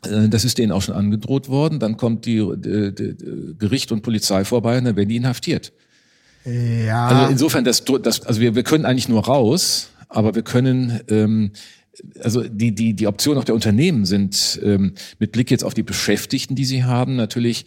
äh, 0.06 0.30
das 0.30 0.46
ist 0.46 0.58
denen 0.58 0.72
auch 0.72 0.84
schon 0.84 0.96
angedroht 0.96 1.50
worden. 1.50 1.80
Dann 1.80 1.98
kommt 1.98 2.26
die, 2.26 2.42
die, 2.56 2.96
die 2.96 3.56
Gericht 3.60 3.92
und 3.92 4.04
Polizei 4.04 4.46
vorbei 4.46 4.78
und 4.78 4.86
dann 4.86 4.96
werden 4.96 5.10
die 5.10 5.18
inhaftiert. 5.18 5.74
Ja. 6.46 7.08
Also 7.08 7.32
insofern, 7.32 7.64
das, 7.64 7.84
das, 7.86 8.26
also 8.26 8.42
wir, 8.42 8.56
wir 8.56 8.64
können 8.64 8.86
eigentlich 8.86 9.10
nur 9.10 9.26
raus, 9.26 9.90
aber 10.10 10.36
wir 10.36 10.44
können 10.44 11.00
ähm, 11.10 11.52
also 12.20 12.44
die, 12.44 12.74
die, 12.74 12.94
die 12.94 13.08
Optionen 13.08 13.40
auch 13.40 13.46
der 13.46 13.56
Unternehmen 13.56 14.06
sind 14.06 14.60
ähm, 14.64 14.94
mit 15.20 15.32
Blick 15.32 15.52
jetzt 15.52 15.64
auf 15.64 15.74
die 15.74 15.84
Beschäftigten, 15.84 16.56
die 16.56 16.66
sie 16.66 16.84
haben, 16.84 17.16
natürlich 17.16 17.66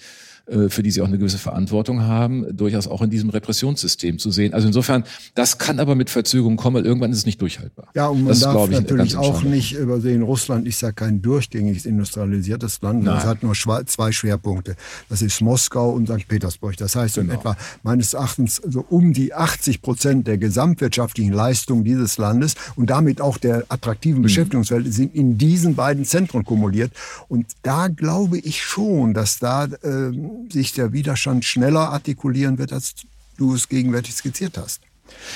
für 0.69 0.83
die 0.83 0.91
sie 0.91 1.03
auch 1.03 1.09
eine 1.09 1.19
gewisse 1.19 1.39
Verantwortung 1.39 2.03
haben, 2.03 2.47
durchaus 2.57 2.87
auch 2.87 3.03
in 3.03 3.11
diesem 3.11 3.31
Repressionssystem 3.31 4.19
zu 4.19 4.31
sehen. 4.31 4.55
Also 4.55 4.69
insofern, 4.69 5.05
das 5.35 5.59
kann 5.59 5.81
aber 5.81 5.95
mit 5.95 6.09
Verzögerung 6.09 6.57
kommen, 6.57 6.77
weil 6.77 6.87
irgendwann 6.87 7.11
ist 7.11 7.19
es 7.19 7.27
nicht 7.27 7.41
durchhaltbar. 7.41 7.89
Ja, 7.95 8.07
und 8.09 8.21
man 8.21 8.29
das 8.29 8.41
darf 8.41 8.71
ich, 8.71 8.77
natürlich 8.77 9.17
auch 9.17 9.43
nicht 9.43 9.73
übersehen, 9.73 10.23
Russland 10.23 10.67
ist 10.67 10.83
ja 10.83 10.93
kein 10.93 11.21
durchgängiges 11.21 11.85
industrialisiertes 11.87 12.81
Land. 12.83 13.07
Es 13.07 13.25
hat 13.25 13.43
nur 13.43 13.55
zwei 13.55 14.13
Schwerpunkte. 14.13 14.77
Das 15.09 15.23
ist 15.23 15.41
Moskau 15.41 15.91
und 15.91 16.09
St. 16.09 16.29
Petersburg. 16.29 16.77
Das 16.77 16.95
heißt, 16.95 17.17
genau. 17.17 17.33
in 17.33 17.39
etwa 17.39 17.57
meines 17.83 18.15
Erachtens 18.15 18.57
so 18.57 18.85
um 18.89 19.13
die 19.13 19.35
80 19.35 19.83
Prozent 19.83 20.27
der 20.27 20.39
gesamtwirtschaftlichen 20.39 21.33
Leistung 21.33 21.85
dieses 21.85 22.19
Landes 22.19 22.55
und 22.77 22.91
damit 22.91 23.21
auch 23.21 23.39
der 23.39 23.65
attraktiven 23.69 24.21
mhm. 24.21 24.25
Beschäftigungswelt 24.25 24.93
sind 24.93 25.15
in 25.15 25.39
diesen 25.39 25.75
beiden 25.75 26.05
Zentren 26.05 26.45
kumuliert. 26.45 26.93
Und 27.29 27.47
da 27.63 27.89
glaube 27.89 28.39
ich 28.39 28.63
schon, 28.63 29.15
dass 29.15 29.39
da 29.39 29.65
äh, 29.65 30.13
sich 30.51 30.73
der 30.73 30.93
Widerstand 30.93 31.45
schneller 31.45 31.91
artikulieren 31.91 32.59
wird, 32.59 32.73
als 32.73 32.95
du 33.37 33.55
es 33.55 33.69
gegenwärtig 33.69 34.15
skizziert 34.15 34.59
hast. 34.59 34.81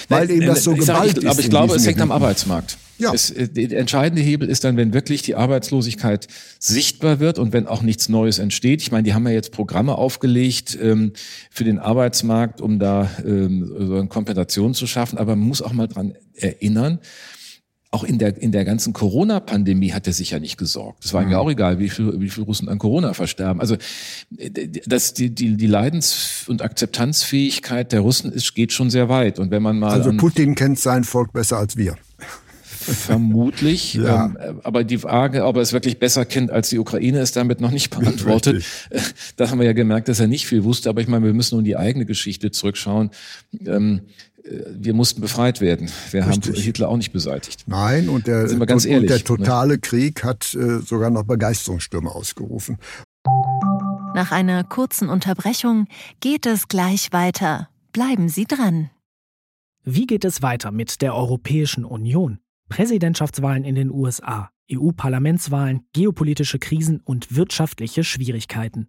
Weil 0.08 0.26
Nein, 0.26 0.36
eben 0.36 0.46
das 0.46 0.64
so 0.64 0.74
geballt 0.74 1.18
ist. 1.18 1.26
Aber 1.26 1.40
ich 1.40 1.50
glaube, 1.50 1.74
es 1.74 1.86
hängt 1.86 2.00
am 2.00 2.10
Arbeitsmarkt. 2.10 2.76
Ja. 2.98 3.14
Es, 3.14 3.30
äh, 3.30 3.48
der 3.48 3.78
entscheidende 3.78 4.20
Hebel 4.20 4.48
ist 4.48 4.64
dann, 4.64 4.76
wenn 4.76 4.92
wirklich 4.92 5.22
die 5.22 5.34
Arbeitslosigkeit 5.34 6.28
sichtbar 6.58 7.18
wird 7.18 7.38
und 7.38 7.52
wenn 7.52 7.66
auch 7.66 7.82
nichts 7.82 8.08
Neues 8.08 8.38
entsteht. 8.38 8.82
Ich 8.82 8.92
meine, 8.92 9.04
die 9.04 9.14
haben 9.14 9.26
ja 9.26 9.32
jetzt 9.32 9.52
Programme 9.52 9.96
aufgelegt 9.96 10.76
ähm, 10.80 11.12
für 11.50 11.64
den 11.64 11.78
Arbeitsmarkt, 11.78 12.60
um 12.60 12.78
da 12.78 13.10
ähm, 13.24 13.72
so 13.78 13.96
eine 13.96 14.08
Kompensation 14.08 14.74
zu 14.74 14.86
schaffen. 14.86 15.18
Aber 15.18 15.34
man 15.34 15.48
muss 15.48 15.62
auch 15.62 15.72
mal 15.72 15.88
dran 15.88 16.14
erinnern, 16.34 16.98
auch 17.92 18.04
in 18.04 18.18
der, 18.18 18.40
in 18.40 18.52
der 18.52 18.64
ganzen 18.64 18.92
Corona-Pandemie 18.92 19.92
hat 19.92 20.06
er 20.06 20.12
sich 20.12 20.30
ja 20.30 20.38
nicht 20.38 20.58
gesorgt. 20.58 21.04
Es 21.04 21.12
war 21.12 21.22
ihm 21.22 21.30
ja 21.30 21.38
mhm. 21.38 21.46
auch 21.46 21.50
egal, 21.50 21.78
wie 21.80 21.88
viel, 21.88 22.20
wie 22.20 22.28
viel 22.28 22.44
Russen 22.44 22.68
an 22.68 22.78
Corona 22.78 23.14
versterben. 23.14 23.60
Also 23.60 23.76
das, 24.86 25.12
die, 25.14 25.30
die, 25.30 25.56
die 25.56 25.66
Leidens- 25.66 26.44
und 26.46 26.62
Akzeptanzfähigkeit 26.62 27.90
der 27.90 28.00
Russen 28.00 28.30
ist, 28.30 28.54
geht 28.54 28.72
schon 28.72 28.90
sehr 28.90 29.08
weit. 29.08 29.40
Und 29.40 29.50
wenn 29.50 29.62
man 29.62 29.78
mal. 29.78 29.90
Also 29.90 30.12
Putin 30.12 30.54
kennt 30.54 30.78
sein 30.78 31.02
Volk 31.02 31.32
besser 31.32 31.58
als 31.58 31.76
wir. 31.76 31.96
Vermutlich. 32.80 33.94
ja. 33.94 34.32
ähm, 34.40 34.60
aber 34.62 34.84
die 34.84 34.98
Frage, 34.98 35.44
ob 35.44 35.56
er 35.56 35.62
es 35.62 35.72
wirklich 35.72 35.98
besser 35.98 36.24
kennt 36.24 36.50
als 36.50 36.70
die 36.70 36.78
Ukraine, 36.78 37.20
ist 37.20 37.36
damit 37.36 37.60
noch 37.60 37.70
nicht 37.70 37.90
beantwortet. 37.90 38.56
Richtig. 38.56 39.14
Das 39.36 39.50
haben 39.50 39.58
wir 39.58 39.66
ja 39.66 39.72
gemerkt, 39.72 40.08
dass 40.08 40.20
er 40.20 40.26
nicht 40.26 40.46
viel 40.46 40.64
wusste. 40.64 40.88
Aber 40.88 41.00
ich 41.00 41.08
meine, 41.08 41.24
wir 41.24 41.34
müssen 41.34 41.56
nun 41.56 41.64
die 41.64 41.76
eigene 41.76 42.04
Geschichte 42.04 42.50
zurückschauen. 42.50 43.10
Ähm, 43.66 44.02
äh, 44.06 44.10
wir 44.44 44.94
mussten 44.94 45.20
befreit 45.20 45.60
werden. 45.60 45.90
Wir 46.10 46.26
Richtig. 46.26 46.54
haben 46.54 46.62
Hitler 46.62 46.88
auch 46.88 46.96
nicht 46.96 47.12
beseitigt. 47.12 47.64
Nein, 47.66 48.08
und 48.08 48.26
der, 48.26 48.48
Sind 48.48 48.58
wir 48.58 48.66
ganz 48.66 48.84
ehrlich, 48.84 49.02
und 49.02 49.08
der 49.10 49.18
ne? 49.18 49.24
totale 49.24 49.74
ne? 49.74 49.78
Krieg 49.78 50.24
hat 50.24 50.54
äh, 50.54 50.78
sogar 50.80 51.10
noch 51.10 51.24
Begeisterungsstürme 51.24 52.10
ausgerufen. 52.10 52.78
Nach 54.14 54.32
einer 54.32 54.64
kurzen 54.64 55.08
Unterbrechung 55.08 55.86
geht 56.20 56.46
es 56.46 56.68
gleich 56.68 57.12
weiter. 57.12 57.68
Bleiben 57.92 58.28
Sie 58.28 58.44
dran. 58.44 58.90
Wie 59.84 60.06
geht 60.06 60.24
es 60.24 60.42
weiter 60.42 60.72
mit 60.72 61.00
der 61.00 61.14
Europäischen 61.14 61.84
Union? 61.84 62.38
Präsidentschaftswahlen 62.68 63.64
in 63.64 63.74
den 63.74 63.90
USA, 63.90 64.50
EU-Parlamentswahlen, 64.72 65.82
geopolitische 65.92 66.58
Krisen 66.58 67.00
und 67.00 67.34
wirtschaftliche 67.34 68.04
Schwierigkeiten. 68.04 68.88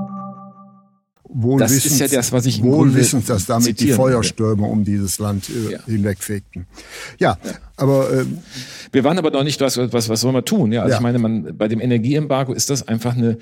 das 1.57 1.71
ist 1.71 1.99
ja 1.99 2.07
das, 2.07 2.31
was 2.31 2.45
ich 2.45 2.61
wohlwissend, 2.61 3.29
dass 3.29 3.45
damit 3.45 3.79
die 3.79 3.91
Feuerstürme 3.91 4.65
um 4.67 4.83
dieses 4.83 5.19
Land 5.19 5.49
äh, 5.49 5.73
ja. 5.73 5.79
hinwegfegten. 5.85 6.67
Ja, 7.19 7.37
ja. 7.43 7.51
aber 7.77 8.11
äh, 8.11 8.25
wir 8.91 9.03
waren 9.03 9.17
aber 9.17 9.31
noch 9.31 9.43
nicht, 9.43 9.61
was, 9.61 9.77
was, 9.77 10.09
was 10.09 10.21
soll 10.21 10.33
man 10.33 10.45
tun? 10.45 10.71
Ja, 10.71 10.81
also 10.81 10.91
ja. 10.91 10.97
ich 10.97 11.01
meine, 11.01 11.19
man, 11.19 11.57
bei 11.57 11.67
dem 11.67 11.79
Energieembargo 11.79 12.53
ist 12.53 12.69
das 12.69 12.87
einfach 12.87 13.15
eine 13.15 13.37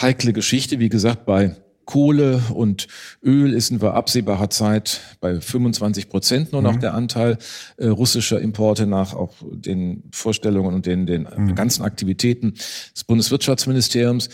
heikle 0.00 0.32
Geschichte. 0.32 0.78
Wie 0.78 0.88
gesagt, 0.88 1.24
bei 1.24 1.56
Kohle 1.84 2.42
und 2.52 2.86
Öl 3.22 3.52
ist 3.52 3.70
in 3.70 3.80
absehbarer 3.82 4.50
Zeit 4.50 5.00
bei 5.20 5.40
25 5.40 6.08
Prozent 6.08 6.52
nur 6.52 6.62
noch 6.62 6.74
mhm. 6.74 6.80
der 6.80 6.94
Anteil 6.94 7.38
äh, 7.76 7.88
russischer 7.88 8.40
Importe 8.40 8.86
nach 8.86 9.14
auch 9.14 9.34
den 9.42 10.04
Vorstellungen 10.10 10.74
und 10.74 10.86
den, 10.86 11.06
den 11.06 11.28
mhm. 11.36 11.54
ganzen 11.54 11.82
Aktivitäten 11.82 12.54
des 12.94 13.04
Bundeswirtschaftsministeriums. 13.04 14.28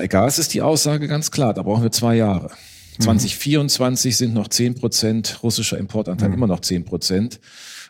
Bei 0.00 0.06
Gas 0.06 0.38
ist 0.38 0.54
die 0.54 0.62
Aussage 0.62 1.08
ganz 1.08 1.30
klar, 1.30 1.52
da 1.52 1.62
brauchen 1.62 1.82
wir 1.82 1.92
zwei 1.92 2.16
Jahre. 2.16 2.52
2024 3.00 4.14
mhm. 4.14 4.16
sind 4.16 4.32
noch 4.32 4.48
10 4.48 4.76
Prozent 4.76 5.40
russischer 5.42 5.76
Importanteil, 5.76 6.28
mhm. 6.28 6.36
immer 6.36 6.46
noch 6.46 6.60
10 6.60 6.86
Prozent 6.86 7.38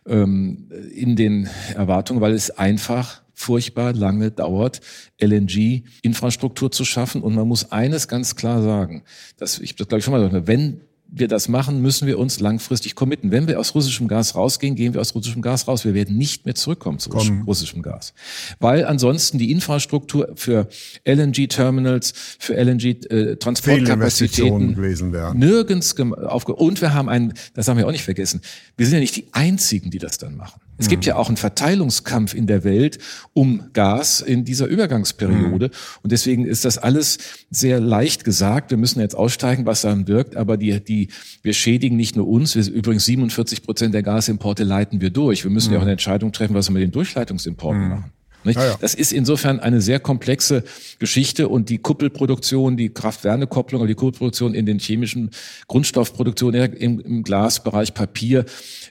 ähm, 0.08 0.72
in 0.92 1.14
den 1.14 1.48
Erwartungen, 1.72 2.20
weil 2.20 2.32
es 2.32 2.50
einfach 2.50 3.22
furchtbar 3.32 3.92
lange 3.92 4.32
dauert, 4.32 4.80
LNG-Infrastruktur 5.22 6.72
zu 6.72 6.84
schaffen. 6.84 7.22
Und 7.22 7.36
man 7.36 7.46
muss 7.46 7.70
eines 7.70 8.08
ganz 8.08 8.34
klar 8.34 8.60
sagen, 8.60 9.04
dass 9.36 9.60
ich 9.60 9.76
das 9.76 9.86
glaube 9.86 10.00
ich 10.00 10.04
schon 10.04 10.10
mal 10.10 10.26
gesagt, 10.26 10.48
wenn 10.48 10.80
wir 11.12 11.28
das 11.28 11.48
machen, 11.48 11.82
müssen 11.82 12.06
wir 12.06 12.18
uns 12.18 12.40
langfristig 12.40 12.94
committen. 12.94 13.30
Wenn 13.30 13.48
wir 13.48 13.58
aus 13.58 13.74
russischem 13.74 14.08
Gas 14.08 14.34
rausgehen, 14.34 14.76
gehen 14.76 14.94
wir 14.94 15.00
aus 15.00 15.14
russischem 15.14 15.40
Gas 15.42 15.68
raus. 15.68 15.84
Wir 15.84 15.94
werden 15.94 16.16
nicht 16.16 16.46
mehr 16.46 16.54
zurückkommen 16.54 16.98
zu 16.98 17.10
Kommen. 17.10 17.42
russischem 17.42 17.82
Gas. 17.82 18.14
Weil 18.60 18.84
ansonsten 18.84 19.38
die 19.38 19.50
Infrastruktur 19.50 20.30
für 20.36 20.68
LNG-Terminals, 21.04 22.12
für 22.38 22.54
LNG-Transportkapazitäten 22.54 24.82
äh, 24.82 25.34
nirgends 25.34 25.98
aufge... 25.98 26.54
Und 26.54 26.80
wir 26.80 26.94
haben 26.94 27.08
einen, 27.08 27.34
das 27.54 27.66
haben 27.68 27.78
wir 27.78 27.86
auch 27.86 27.92
nicht 27.92 28.04
vergessen, 28.04 28.40
wir 28.76 28.86
sind 28.86 28.94
ja 28.94 29.00
nicht 29.00 29.16
die 29.16 29.26
Einzigen, 29.32 29.90
die 29.90 29.98
das 29.98 30.18
dann 30.18 30.36
machen. 30.36 30.60
Es 30.80 30.88
gibt 30.88 31.04
ja 31.04 31.16
auch 31.16 31.28
einen 31.28 31.36
Verteilungskampf 31.36 32.34
in 32.34 32.46
der 32.46 32.64
Welt 32.64 32.98
um 33.34 33.64
Gas 33.72 34.20
in 34.22 34.44
dieser 34.44 34.66
Übergangsperiode. 34.66 35.66
Mhm. 35.66 35.72
Und 36.02 36.12
deswegen 36.12 36.46
ist 36.46 36.64
das 36.64 36.78
alles 36.78 37.18
sehr 37.50 37.80
leicht 37.80 38.24
gesagt. 38.24 38.70
Wir 38.70 38.78
müssen 38.78 39.00
jetzt 39.00 39.14
aussteigen, 39.14 39.66
was 39.66 39.82
dann 39.82 40.08
wirkt. 40.08 40.36
Aber 40.36 40.56
die, 40.56 40.82
die, 40.82 41.08
wir 41.42 41.52
schädigen 41.52 41.96
nicht 41.96 42.16
nur 42.16 42.26
uns. 42.26 42.56
Wir, 42.56 42.66
übrigens 42.66 43.04
47 43.04 43.62
Prozent 43.62 43.94
der 43.94 44.02
Gasimporte 44.02 44.64
leiten 44.64 45.00
wir 45.00 45.10
durch. 45.10 45.44
Wir 45.44 45.50
müssen 45.50 45.68
mhm. 45.68 45.74
ja 45.74 45.78
auch 45.78 45.82
eine 45.82 45.92
Entscheidung 45.92 46.32
treffen, 46.32 46.54
was 46.54 46.68
wir 46.68 46.72
mit 46.72 46.82
den 46.82 46.92
Durchleitungsimporten 46.92 47.82
mhm. 47.82 47.88
machen. 47.88 48.12
Ja, 48.44 48.52
ja. 48.52 48.76
Das 48.80 48.94
ist 48.94 49.12
insofern 49.12 49.60
eine 49.60 49.80
sehr 49.80 50.00
komplexe 50.00 50.64
Geschichte 50.98 51.48
und 51.48 51.68
die 51.68 51.78
Kuppelproduktion, 51.78 52.76
die 52.76 52.88
Kraft-Wärme-Kopplung, 52.88 53.86
die 53.86 53.94
Kuppelproduktion 53.94 54.54
in 54.54 54.66
den 54.66 54.78
chemischen 54.78 55.30
Grundstoffproduktionen 55.68 56.72
im, 56.72 57.00
im 57.00 57.22
Glasbereich 57.22 57.94
Papier, 57.94 58.44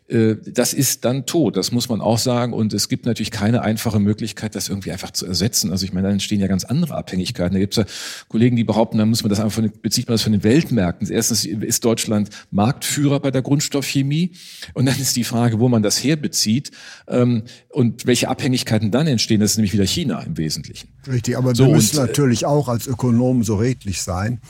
äh, 0.07 0.35
das 0.45 0.73
ist 0.73 1.05
dann 1.05 1.25
tot. 1.25 1.57
Das 1.57 1.71
muss 1.71 1.89
man 1.89 2.01
auch 2.01 2.17
sagen. 2.17 2.53
Und 2.53 2.73
es 2.73 2.89
gibt 2.89 3.05
natürlich 3.05 3.31
keine 3.31 3.61
einfache 3.61 3.99
Möglichkeit, 3.99 4.55
das 4.55 4.69
irgendwie 4.69 4.91
einfach 4.91 5.11
zu 5.11 5.25
ersetzen. 5.25 5.71
Also 5.71 5.85
ich 5.85 5.93
meine, 5.93 6.07
da 6.07 6.13
entstehen 6.13 6.39
ja 6.39 6.47
ganz 6.47 6.63
andere 6.63 6.95
Abhängigkeiten. 6.95 7.53
Da 7.53 7.59
gibt 7.59 7.77
es 7.77 7.77
ja 7.77 7.85
Kollegen, 8.27 8.55
die 8.55 8.63
behaupten, 8.63 8.97
da 8.97 9.05
muss 9.05 9.23
man 9.23 9.29
das 9.29 9.39
einfach 9.39 9.53
von 9.53 9.63
den, 9.63 9.73
bezieht 9.81 10.07
man 10.07 10.13
das 10.13 10.21
von 10.21 10.31
den 10.31 10.43
Weltmärkten. 10.43 11.09
Erstens 11.09 11.45
ist 11.45 11.85
Deutschland 11.85 12.29
Marktführer 12.51 13.19
bei 13.19 13.31
der 13.31 13.41
Grundstoffchemie. 13.41 14.31
Und 14.73 14.85
dann 14.85 14.99
ist 14.99 15.15
die 15.15 15.23
Frage, 15.23 15.59
wo 15.59 15.69
man 15.69 15.83
das 15.83 16.03
herbezieht 16.03 16.71
ähm, 17.07 17.43
und 17.69 18.05
welche 18.05 18.29
Abhängigkeiten 18.29 18.91
dann 18.91 19.07
entstehen 19.07 19.38
sehen, 19.39 19.41
das 19.41 19.51
ist 19.51 19.57
nämlich 19.57 19.73
wieder 19.73 19.85
China 19.85 20.19
im 20.21 20.37
Wesentlichen. 20.37 20.89
Richtig, 21.07 21.37
aber 21.37 21.55
so, 21.55 21.65
wir 21.65 21.75
müssen 21.75 21.97
und, 21.97 22.03
äh, 22.03 22.07
natürlich 22.07 22.45
auch 22.45 22.67
als 22.67 22.87
Ökonomen 22.87 23.43
so 23.43 23.55
redlich 23.55 24.01
sein. 24.01 24.41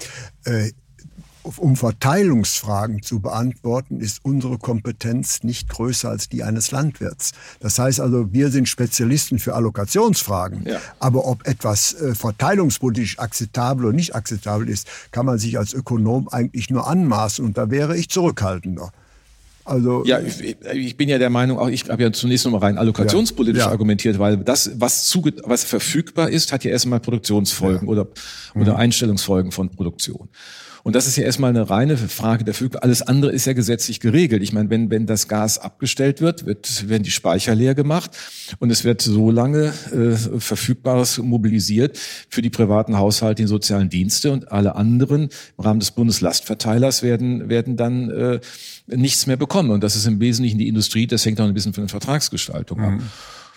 Äh, 0.46 0.72
um 1.58 1.78
Verteilungsfragen 1.78 3.02
zu 3.02 3.22
beantworten, 3.22 4.02
ist 4.02 4.20
unsere 4.24 4.58
Kompetenz 4.58 5.42
nicht 5.42 5.70
größer 5.70 6.10
als 6.10 6.28
die 6.28 6.44
eines 6.44 6.70
Landwirts. 6.72 7.32
Das 7.60 7.80
heißt 7.80 8.02
also, 8.02 8.34
wir 8.34 8.52
sind 8.52 8.68
Spezialisten 8.68 9.40
für 9.40 9.56
Allokationsfragen. 9.56 10.68
Ja. 10.68 10.80
Aber 11.00 11.26
ob 11.26 11.48
etwas 11.48 11.94
äh, 11.94 12.14
verteilungspolitisch 12.14 13.20
akzeptabel 13.20 13.86
oder 13.86 13.96
nicht 13.96 14.16
akzeptabel 14.16 14.70
ist, 14.70 14.88
kann 15.12 15.26
man 15.26 15.40
sich 15.40 15.58
als 15.58 15.74
Ökonom 15.74 16.28
eigentlich 16.28 16.70
nur 16.70 16.88
anmaßen. 16.88 17.44
Und 17.44 17.58
da 17.58 17.72
wäre 17.72 17.98
ich 17.98 18.10
zurückhaltender. 18.10 18.92
Also 19.70 20.04
ja, 20.06 20.20
ich, 20.20 20.58
ich, 20.74 20.98
bin 20.98 21.10
ja 21.10 21.20
der 21.20 21.30
Meinung, 21.30 21.60
auch 21.60 21.68
ich 21.68 21.88
habe 21.90 22.02
ja 22.02 22.12
zunächst 22.12 22.46
nochmal 22.46 22.62
rein 22.62 22.78
allokationspolitisch 22.78 23.60
ja, 23.60 23.68
ja. 23.68 23.72
argumentiert, 23.72 24.18
weil 24.18 24.38
das, 24.38 24.72
was 24.76 25.06
zuge 25.06 25.34
was 25.44 25.64
verfügbar 25.64 26.30
ist, 26.30 26.52
hat 26.52 26.64
ja 26.64 26.72
erstmal 26.72 27.00
Produktionsfolgen 27.00 27.88
ja. 27.88 27.92
oder, 27.92 28.08
oder 28.56 28.74
mhm. 28.74 28.80
Einstellungsfolgen 28.80 29.52
von 29.52 29.70
Produktion. 29.70 30.30
Und 30.84 30.96
das 30.96 31.08
ist 31.08 31.18
ja 31.18 31.24
erstmal 31.24 31.50
eine 31.50 31.70
reine 31.70 31.98
Frage 31.98 32.44
der 32.44 32.54
Verfügbarkeit. 32.54 32.84
Alles 32.84 33.02
andere 33.02 33.32
ist 33.32 33.46
ja 33.46 33.54
gesetzlich 33.54 34.00
geregelt. 34.00 34.44
Ich 34.44 34.54
meine, 34.54 34.70
wenn, 34.70 34.90
wenn 34.90 35.06
das 35.06 35.28
Gas 35.28 35.58
abgestellt 35.58 36.22
wird, 36.22 36.46
wird, 36.46 36.90
werden 36.90 37.04
die 37.04 37.12
Speicher 37.12 37.56
leer 37.56 37.76
gemacht 37.76 38.12
und 38.60 38.72
es 38.72 38.84
wird 38.84 39.02
so 39.02 39.32
lange 39.32 39.74
äh, 39.92 40.40
Verfügbares 40.40 41.18
mobilisiert 41.18 41.98
für 42.30 42.42
die 42.42 42.50
privaten 42.50 42.98
Haushalte, 42.98 43.44
die 43.44 43.48
sozialen 43.48 43.90
Dienste 43.90 44.32
und 44.32 44.52
alle 44.52 44.76
anderen 44.76 45.30
im 45.58 45.64
Rahmen 45.64 45.80
des 45.80 45.92
Bundeslastverteilers 45.92 47.04
werden, 47.04 47.50
werden 47.50 47.78
dann 47.78 48.10
äh, 48.10 48.40
nichts 48.88 49.28
mehr 49.28 49.38
bekommen. 49.38 49.72
Und 49.72 49.84
das 49.84 49.96
ist 49.96 50.06
im 50.06 50.20
Wesentlichen 50.20 50.58
die 50.58 50.68
Industrie, 50.68 51.08
das 51.08 51.26
hängt 51.26 51.40
auch 51.42 51.46
ein 51.46 51.54
bisschen 51.54 51.74
von 51.74 51.84
der 51.84 51.90
Vertragsgestaltung 51.90 52.80
ab. 52.80 52.92
Mhm. 52.92 53.04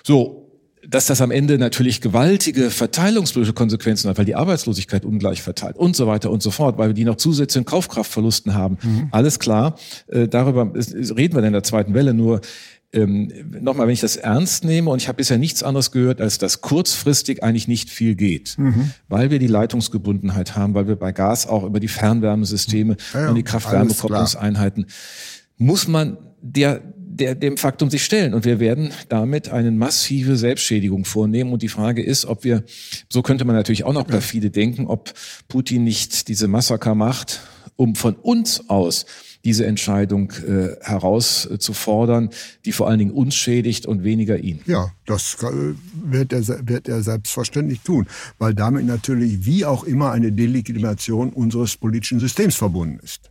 So, 0.02 0.41
dass 0.86 1.06
das 1.06 1.20
am 1.20 1.30
Ende 1.30 1.58
natürlich 1.58 2.00
gewaltige 2.00 2.70
verteilungspolitische 2.70 3.52
Konsequenzen 3.52 4.08
hat, 4.08 4.18
weil 4.18 4.24
die 4.24 4.34
Arbeitslosigkeit 4.34 5.04
ungleich 5.04 5.42
verteilt 5.42 5.76
und 5.76 5.94
so 5.94 6.06
weiter 6.06 6.30
und 6.30 6.42
so 6.42 6.50
fort, 6.50 6.78
weil 6.78 6.88
wir 6.88 6.94
die 6.94 7.04
noch 7.04 7.16
zusätzlichen 7.16 7.64
Kaufkraftverlusten 7.64 8.54
haben. 8.54 8.78
Mhm. 8.82 9.08
Alles 9.12 9.38
klar, 9.38 9.76
äh, 10.08 10.26
darüber 10.26 10.72
reden 10.74 11.34
wir 11.36 11.42
in 11.44 11.52
der 11.52 11.62
zweiten 11.62 11.94
Welle. 11.94 12.14
Nur 12.14 12.40
ähm, 12.92 13.32
nochmal, 13.60 13.86
wenn 13.86 13.94
ich 13.94 14.00
das 14.00 14.16
ernst 14.16 14.64
nehme, 14.64 14.90
und 14.90 15.00
ich 15.00 15.08
habe 15.08 15.16
bisher 15.16 15.38
nichts 15.38 15.62
anderes 15.62 15.92
gehört, 15.92 16.20
als 16.20 16.38
dass 16.38 16.60
kurzfristig 16.60 17.42
eigentlich 17.42 17.68
nicht 17.68 17.88
viel 17.88 18.14
geht, 18.14 18.56
mhm. 18.58 18.90
weil 19.08 19.30
wir 19.30 19.38
die 19.38 19.46
Leitungsgebundenheit 19.46 20.56
haben, 20.56 20.74
weil 20.74 20.88
wir 20.88 20.96
bei 20.96 21.12
Gas 21.12 21.46
auch 21.46 21.64
über 21.64 21.80
die 21.80 21.88
Fernwärmesysteme 21.88 22.96
ja, 23.14 23.20
ja, 23.20 23.28
und 23.28 23.36
die 23.36 23.44
Kraft-Wärme-Kopplungseinheiten, 23.44 24.86
muss 25.56 25.88
man 25.88 26.18
der 26.42 26.82
der, 27.12 27.34
dem 27.34 27.56
Faktum 27.56 27.90
sich 27.90 28.04
stellen. 28.04 28.34
Und 28.34 28.44
wir 28.44 28.58
werden 28.58 28.92
damit 29.08 29.50
eine 29.50 29.70
massive 29.70 30.36
Selbstschädigung 30.36 31.04
vornehmen. 31.04 31.52
Und 31.52 31.62
die 31.62 31.68
Frage 31.68 32.02
ist, 32.02 32.24
ob 32.24 32.44
wir, 32.44 32.64
so 33.08 33.22
könnte 33.22 33.44
man 33.44 33.54
natürlich 33.54 33.84
auch 33.84 33.92
noch 33.92 34.06
perfide 34.06 34.50
denken, 34.50 34.86
ob 34.86 35.12
Putin 35.48 35.84
nicht 35.84 36.28
diese 36.28 36.48
Massaker 36.48 36.94
macht, 36.94 37.40
um 37.76 37.94
von 37.94 38.14
uns 38.14 38.68
aus 38.68 39.06
diese 39.44 39.66
Entscheidung 39.66 40.30
äh, 40.46 40.76
herauszufordern, 40.82 42.30
die 42.64 42.70
vor 42.70 42.88
allen 42.88 43.00
Dingen 43.00 43.10
uns 43.10 43.34
schädigt 43.34 43.86
und 43.86 44.04
weniger 44.04 44.38
ihn. 44.38 44.60
Ja, 44.66 44.92
das 45.04 45.36
wird 45.94 46.32
er, 46.32 46.46
wird 46.68 46.88
er 46.88 47.02
selbstverständlich 47.02 47.80
tun, 47.80 48.06
weil 48.38 48.54
damit 48.54 48.86
natürlich 48.86 49.44
wie 49.44 49.64
auch 49.64 49.82
immer 49.82 50.12
eine 50.12 50.30
Delegitimation 50.30 51.30
unseres 51.30 51.76
politischen 51.76 52.20
Systems 52.20 52.54
verbunden 52.54 53.00
ist. 53.02 53.30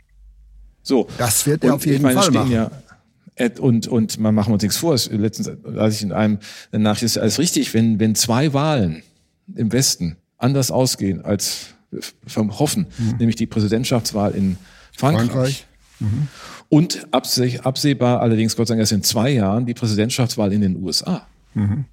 So. 0.83 1.07
Das 1.17 1.45
wird 1.45 1.63
er 1.63 1.75
auf 1.75 1.85
jeden 1.85 2.01
meine, 2.01 2.19
Fall 2.19 2.31
machen. 2.31 2.51
Ja 2.51 2.71
und, 3.59 3.87
und 3.87 4.19
man 4.19 4.35
machen 4.35 4.49
wir 4.49 4.53
uns 4.55 4.63
nichts 4.63 4.77
vor. 4.77 4.95
Letztens, 5.11 5.51
als 5.77 5.95
ich 5.95 6.03
in 6.03 6.11
einem 6.11 6.39
Nachricht 6.71 7.03
ist 7.03 7.17
alles 7.17 7.39
richtig, 7.39 7.73
wenn, 7.73 7.99
wenn 7.99 8.15
zwei 8.15 8.53
Wahlen 8.53 9.03
im 9.55 9.71
Westen 9.71 10.17
anders 10.37 10.71
ausgehen 10.71 11.23
als 11.23 11.67
vom 12.25 12.57
Hoffen, 12.59 12.87
mhm. 12.97 13.17
nämlich 13.17 13.35
die 13.35 13.47
Präsidentschaftswahl 13.47 14.33
in 14.33 14.57
Frankreich. 14.95 15.29
Frankreich. 15.29 15.65
Mhm. 15.99 16.27
Und 16.69 17.07
absehbar 17.11 18.21
allerdings, 18.21 18.55
Gott 18.55 18.67
sei 18.67 18.73
Dank, 18.73 18.79
erst 18.79 18.93
in 18.93 19.03
zwei 19.03 19.31
Jahren 19.31 19.65
die 19.65 19.73
Präsidentschaftswahl 19.73 20.53
in 20.53 20.61
den 20.61 20.81
USA. 20.81 21.27
Mhm. 21.53 21.85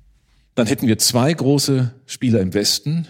Dann 0.55 0.67
hätten 0.67 0.87
wir 0.87 0.99
zwei 0.99 1.33
große 1.33 1.93
Spieler 2.07 2.41
im 2.41 2.55
Westen, 2.55 3.07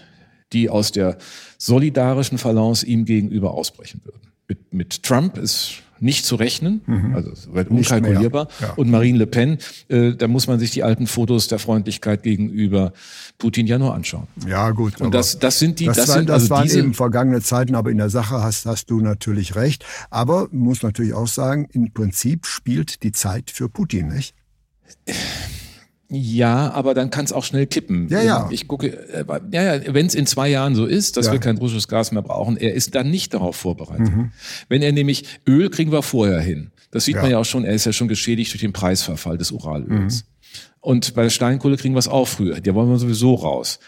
die 0.51 0.69
aus 0.69 0.91
der 0.91 1.17
solidarischen 1.57 2.37
Balance 2.37 2.85
ihm 2.85 3.05
gegenüber 3.05 3.53
ausbrechen 3.53 4.01
würden. 4.03 4.31
Mit, 4.47 4.73
mit 4.73 5.03
Trump 5.03 5.37
ist 5.37 5.83
nicht 6.01 6.25
zu 6.25 6.35
rechnen, 6.35 6.81
mhm. 6.85 7.15
also 7.15 7.31
unkalkulierbar. 7.69 8.47
Ja. 8.61 8.73
Und 8.73 8.89
Marine 8.89 9.17
Le 9.17 9.27
Pen, 9.27 9.57
äh, 9.87 10.13
da 10.13 10.27
muss 10.27 10.47
man 10.47 10.59
sich 10.59 10.71
die 10.71 10.83
alten 10.83 11.07
Fotos 11.07 11.47
der 11.47 11.59
Freundlichkeit 11.59 12.23
gegenüber 12.23 12.93
Putin 13.37 13.67
ja 13.67 13.77
nur 13.77 13.93
anschauen. 13.93 14.27
Ja 14.47 14.71
gut. 14.71 14.99
Und 15.01 15.13
das, 15.13 15.39
das 15.39 15.59
sind 15.59 15.79
die, 15.79 15.85
das, 15.85 15.97
das 15.97 16.07
war, 16.09 16.15
sind 16.15 16.29
das 16.29 16.41
also 16.41 16.49
waren 16.49 16.63
diese 16.63 16.79
eben 16.79 16.93
vergangene 16.93 17.41
Zeiten, 17.41 17.75
aber 17.75 17.91
in 17.91 17.97
der 17.97 18.09
Sache 18.09 18.41
hast, 18.41 18.65
hast 18.65 18.89
du 18.89 18.99
natürlich 19.01 19.55
recht. 19.55 19.85
Aber 20.09 20.47
muss 20.51 20.83
natürlich 20.83 21.13
auch 21.13 21.27
sagen, 21.27 21.67
im 21.71 21.93
Prinzip 21.93 22.45
spielt 22.45 23.03
die 23.03 23.11
Zeit 23.11 23.51
für 23.51 23.69
Putin, 23.69 24.07
nicht? 24.09 24.35
Ja, 26.11 26.71
aber 26.71 26.95
dann 26.95 27.11
kann 27.11 27.25
es 27.25 27.31
auch 27.31 27.43
schnell 27.43 27.67
kippen. 27.67 28.07
Ja, 28.09 28.21
ja. 28.23 28.49
Ich 28.51 28.67
gucke, 28.67 28.87
äh, 28.87 29.23
ja, 29.51 29.75
ja, 29.75 29.93
wenn 29.93 30.07
es 30.07 30.15
in 30.15 30.25
zwei 30.25 30.49
Jahren 30.49 30.73
so 30.73 30.85
ist, 30.85 31.17
dass 31.17 31.27
ja. 31.27 31.33
wir 31.33 31.39
kein 31.39 31.57
russisches 31.57 31.87
Gas 31.87 32.11
mehr 32.11 32.23
brauchen, 32.23 32.57
er 32.57 32.73
ist 32.73 32.95
dann 32.95 33.11
nicht 33.11 33.35
darauf 33.35 33.55
vorbereitet. 33.55 34.15
Mhm. 34.15 34.31
Wenn 34.69 34.81
er 34.81 34.91
nämlich 34.91 35.25
Öl 35.47 35.69
kriegen 35.69 35.91
wir 35.91 36.01
vorher 36.01 36.39
hin. 36.39 36.71
Das 36.89 37.05
sieht 37.05 37.15
ja. 37.15 37.21
man 37.21 37.31
ja 37.31 37.37
auch 37.37 37.45
schon, 37.45 37.63
er 37.63 37.73
ist 37.73 37.85
ja 37.85 37.93
schon 37.93 38.07
geschädigt 38.07 38.51
durch 38.51 38.61
den 38.61 38.73
Preisverfall 38.73 39.37
des 39.37 39.51
Uralöls. 39.51 40.23
Mhm. 40.23 40.49
Und 40.81 41.13
bei 41.13 41.23
der 41.23 41.29
Steinkohle 41.29 41.77
kriegen 41.77 41.93
wir 41.93 41.99
es 41.99 42.07
auch 42.07 42.27
früher. 42.27 42.59
Der 42.59 42.73
wollen 42.73 42.89
wir 42.89 42.97
sowieso 42.97 43.35
raus. 43.35 43.79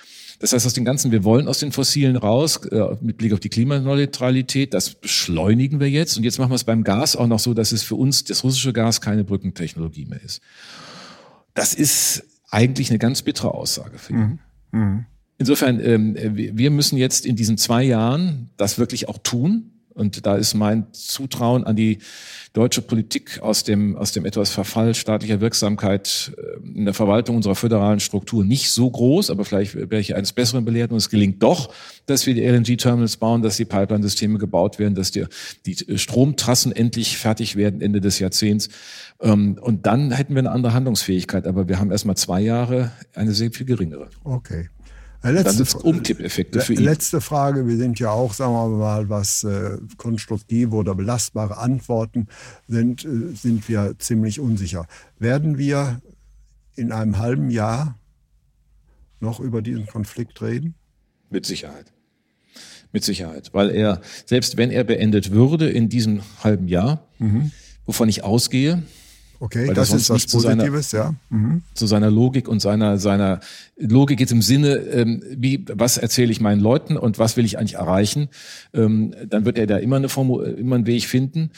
Das 0.42 0.54
heißt, 0.54 0.66
aus 0.66 0.74
den 0.74 0.86
ganzen, 0.86 1.12
wir 1.12 1.24
wollen 1.24 1.48
aus 1.48 1.60
den 1.60 1.72
Fossilen 1.72 2.16
raus, 2.16 2.58
äh, 2.66 2.96
mit 3.00 3.18
Blick 3.18 3.32
auf 3.32 3.40
die 3.40 3.50
Klimaneutralität, 3.50 4.74
das 4.74 4.96
beschleunigen 4.96 5.80
wir 5.80 5.90
jetzt. 5.90 6.18
Und 6.18 6.24
jetzt 6.24 6.40
machen 6.40 6.50
wir 6.50 6.56
es 6.56 6.64
beim 6.64 6.84
Gas 6.84 7.16
auch 7.16 7.28
noch 7.28 7.40
so, 7.40 7.54
dass 7.54 7.72
es 7.72 7.84
für 7.84 7.96
uns 7.96 8.24
das 8.24 8.44
russische 8.44 8.74
Gas 8.74 9.02
keine 9.02 9.24
Brückentechnologie 9.24 10.06
mehr 10.06 10.22
ist. 10.22 10.42
Das 11.54 11.74
ist 11.74 12.24
eigentlich 12.50 12.90
eine 12.90 13.00
ganz 13.00 13.22
bittere 13.22 13.54
Aussage 13.54 13.98
für 13.98 14.14
ihn. 14.14 14.40
Mhm. 14.72 14.80
Mhm. 14.80 15.06
Insofern, 15.38 15.84
ähm, 15.84 16.16
wir 16.16 16.70
müssen 16.70 16.98
jetzt 16.98 17.26
in 17.26 17.36
diesen 17.36 17.58
zwei 17.58 17.84
Jahren 17.84 18.52
das 18.58 18.78
wirklich 18.78 19.10
auch 19.10 19.18
tun. 19.18 19.72
Und 19.94 20.26
da 20.26 20.36
ist 20.36 20.54
mein 20.54 20.88
Zutrauen 20.94 21.64
an 21.66 21.76
die 21.76 22.00
deutsche 22.54 22.82
Politik 22.82 23.40
aus 23.42 23.64
dem, 23.64 23.96
aus 23.96 24.12
dem 24.12 24.26
etwas 24.26 24.50
Verfall 24.50 24.94
staatlicher 24.94 25.40
Wirksamkeit 25.40 26.34
äh, 26.38 26.78
in 26.78 26.86
der 26.86 26.94
Verwaltung 26.94 27.38
unserer 27.38 27.56
föderalen 27.56 28.00
Struktur 28.00 28.44
nicht 28.44 28.72
so 28.72 28.90
groß, 28.90 29.30
aber 29.30 29.46
vielleicht 29.46 29.76
wäre 29.76 30.00
ich 30.00 30.16
eines 30.16 30.34
Besseren 30.34 30.66
belehrt 30.66 30.92
und 30.92 30.98
es 30.98 31.10
gelingt 31.10 31.42
doch, 31.44 31.74
dass 32.08 32.26
wir 32.26 32.34
die 32.34 32.44
LNG-Terminals 32.44 33.18
bauen, 33.18 33.42
dass 33.42 33.58
die 33.58 33.66
Pipeline-Systeme 33.66 34.38
gebaut 34.38 34.80
werden, 34.80 34.96
dass 34.96 35.12
die, 35.12 35.26
die 35.66 35.98
Stromtrassen 35.98 36.72
endlich 36.74 37.18
fertig 37.18 37.56
werden 37.56 37.82
Ende 37.82 38.02
des 38.02 38.20
Jahrzehnts. 38.20 38.70
Ähm, 39.22 39.58
und 39.62 39.86
dann 39.86 40.12
hätten 40.12 40.36
wir 40.36 40.40
eine 40.40 40.52
andere 40.52 40.74
Handlungsfähigkeit, 40.74 41.48
aber 41.48 41.70
wir 41.70 41.80
haben 41.80 41.92
erstmal 41.92 42.18
zwei 42.18 42.42
Jahre 42.42 42.92
eine 43.16 43.32
sehr 43.32 43.52
viel 43.52 43.66
geringere. 43.66 44.10
Okay. 44.24 44.70
Äh, 45.24 45.32
letzte, 45.32 45.64
dann 45.64 45.82
Umkippeffekte 45.82 46.62
für 46.62 46.74
ihn. 46.74 46.84
Letzte 46.84 47.22
Frage, 47.22 47.68
wir 47.68 47.78
sind 47.78 48.00
ja 48.00 48.10
auch, 48.10 48.34
sagen 48.34 48.54
wir 48.54 48.68
mal, 48.70 49.10
was 49.10 49.44
äh, 49.44 49.78
konstruktive 49.98 50.76
oder 50.76 50.96
belastbare 50.96 51.58
Antworten 51.58 52.28
sind, 52.68 53.06
äh, 53.06 53.36
sind 53.36 53.70
wir 53.70 53.96
ziemlich 54.00 54.40
unsicher. 54.40 54.88
Werden 55.20 55.58
wir 55.58 56.02
in 56.76 56.92
einem 56.92 57.20
halben 57.20 57.52
Jahr 57.52 58.00
noch 59.20 59.40
über 59.40 59.62
diesen 59.62 59.86
Konflikt 59.86 60.42
reden? 60.42 60.74
Mit 61.30 61.46
Sicherheit. 61.46 61.94
Mit 62.92 63.04
Sicherheit. 63.04 63.54
Weil 63.54 63.70
er, 63.70 64.02
selbst 64.26 64.58
wenn 64.58 64.72
er 64.72 64.84
beendet 64.84 65.32
würde 65.32 65.70
in 65.70 65.88
diesem 65.88 66.22
halben 66.44 66.68
Jahr, 66.68 67.08
mhm. 67.20 67.52
wovon 67.86 68.10
ich 68.10 68.24
ausgehe, 68.24 68.82
Okay, 69.42 69.70
Weil 69.70 69.74
das, 69.74 69.92
ist 69.92 70.12
was 70.12 70.28
Positives, 70.28 70.90
zu 70.90 70.98
seiner, 70.98 71.10
ja. 71.10 71.16
Mhm. 71.32 71.64
Zu 71.74 71.88
seiner 71.88 72.12
Logik 72.12 72.48
und 72.48 72.60
seiner, 72.60 73.00
seiner 73.00 73.40
Logik 73.76 74.20
jetzt 74.20 74.32
im 74.32 74.44
Sinne, 74.44 74.76
ähm, 74.76 75.24
wie, 75.36 75.66
was 75.74 75.98
erzähle 75.98 76.32
ich 76.32 76.40
meinen 76.40 76.62
Leuten 76.62 76.96
und 76.96 77.18
was 77.18 77.38
will 77.38 77.46
ich 77.46 77.58
eigentlich 77.58 77.74
erreichen, 77.74 78.30
ähm, 78.72 79.16
dann 79.28 79.44
wird 79.44 79.58
er 79.58 79.66
da 79.66 79.78
immer, 79.78 79.96
eine 79.96 80.10
Formu 80.10 80.42
immer 80.42 80.76
einen 80.76 80.86
Weg 80.86 81.06
finden. 81.06 81.50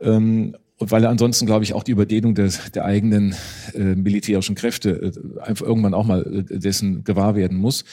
Ähm, 0.00 0.56
und 0.78 0.90
weil 0.90 1.04
er 1.04 1.10
ansonsten, 1.10 1.46
glaube 1.46 1.62
ich, 1.62 1.74
auch 1.74 1.84
die 1.84 1.92
Überdehnung 1.92 2.34
des, 2.34 2.72
der 2.72 2.84
eigenen 2.84 3.36
äh, 3.72 3.94
militärischen 3.94 4.56
Kräfte 4.56 4.90
äh, 4.90 5.40
einfach 5.40 5.64
irgendwann 5.64 5.94
auch 5.94 6.06
mal 6.06 6.44
äh, 6.50 6.58
dessen 6.58 7.04
gewahr 7.04 7.36
werden 7.36 7.56
muss. 7.56 7.84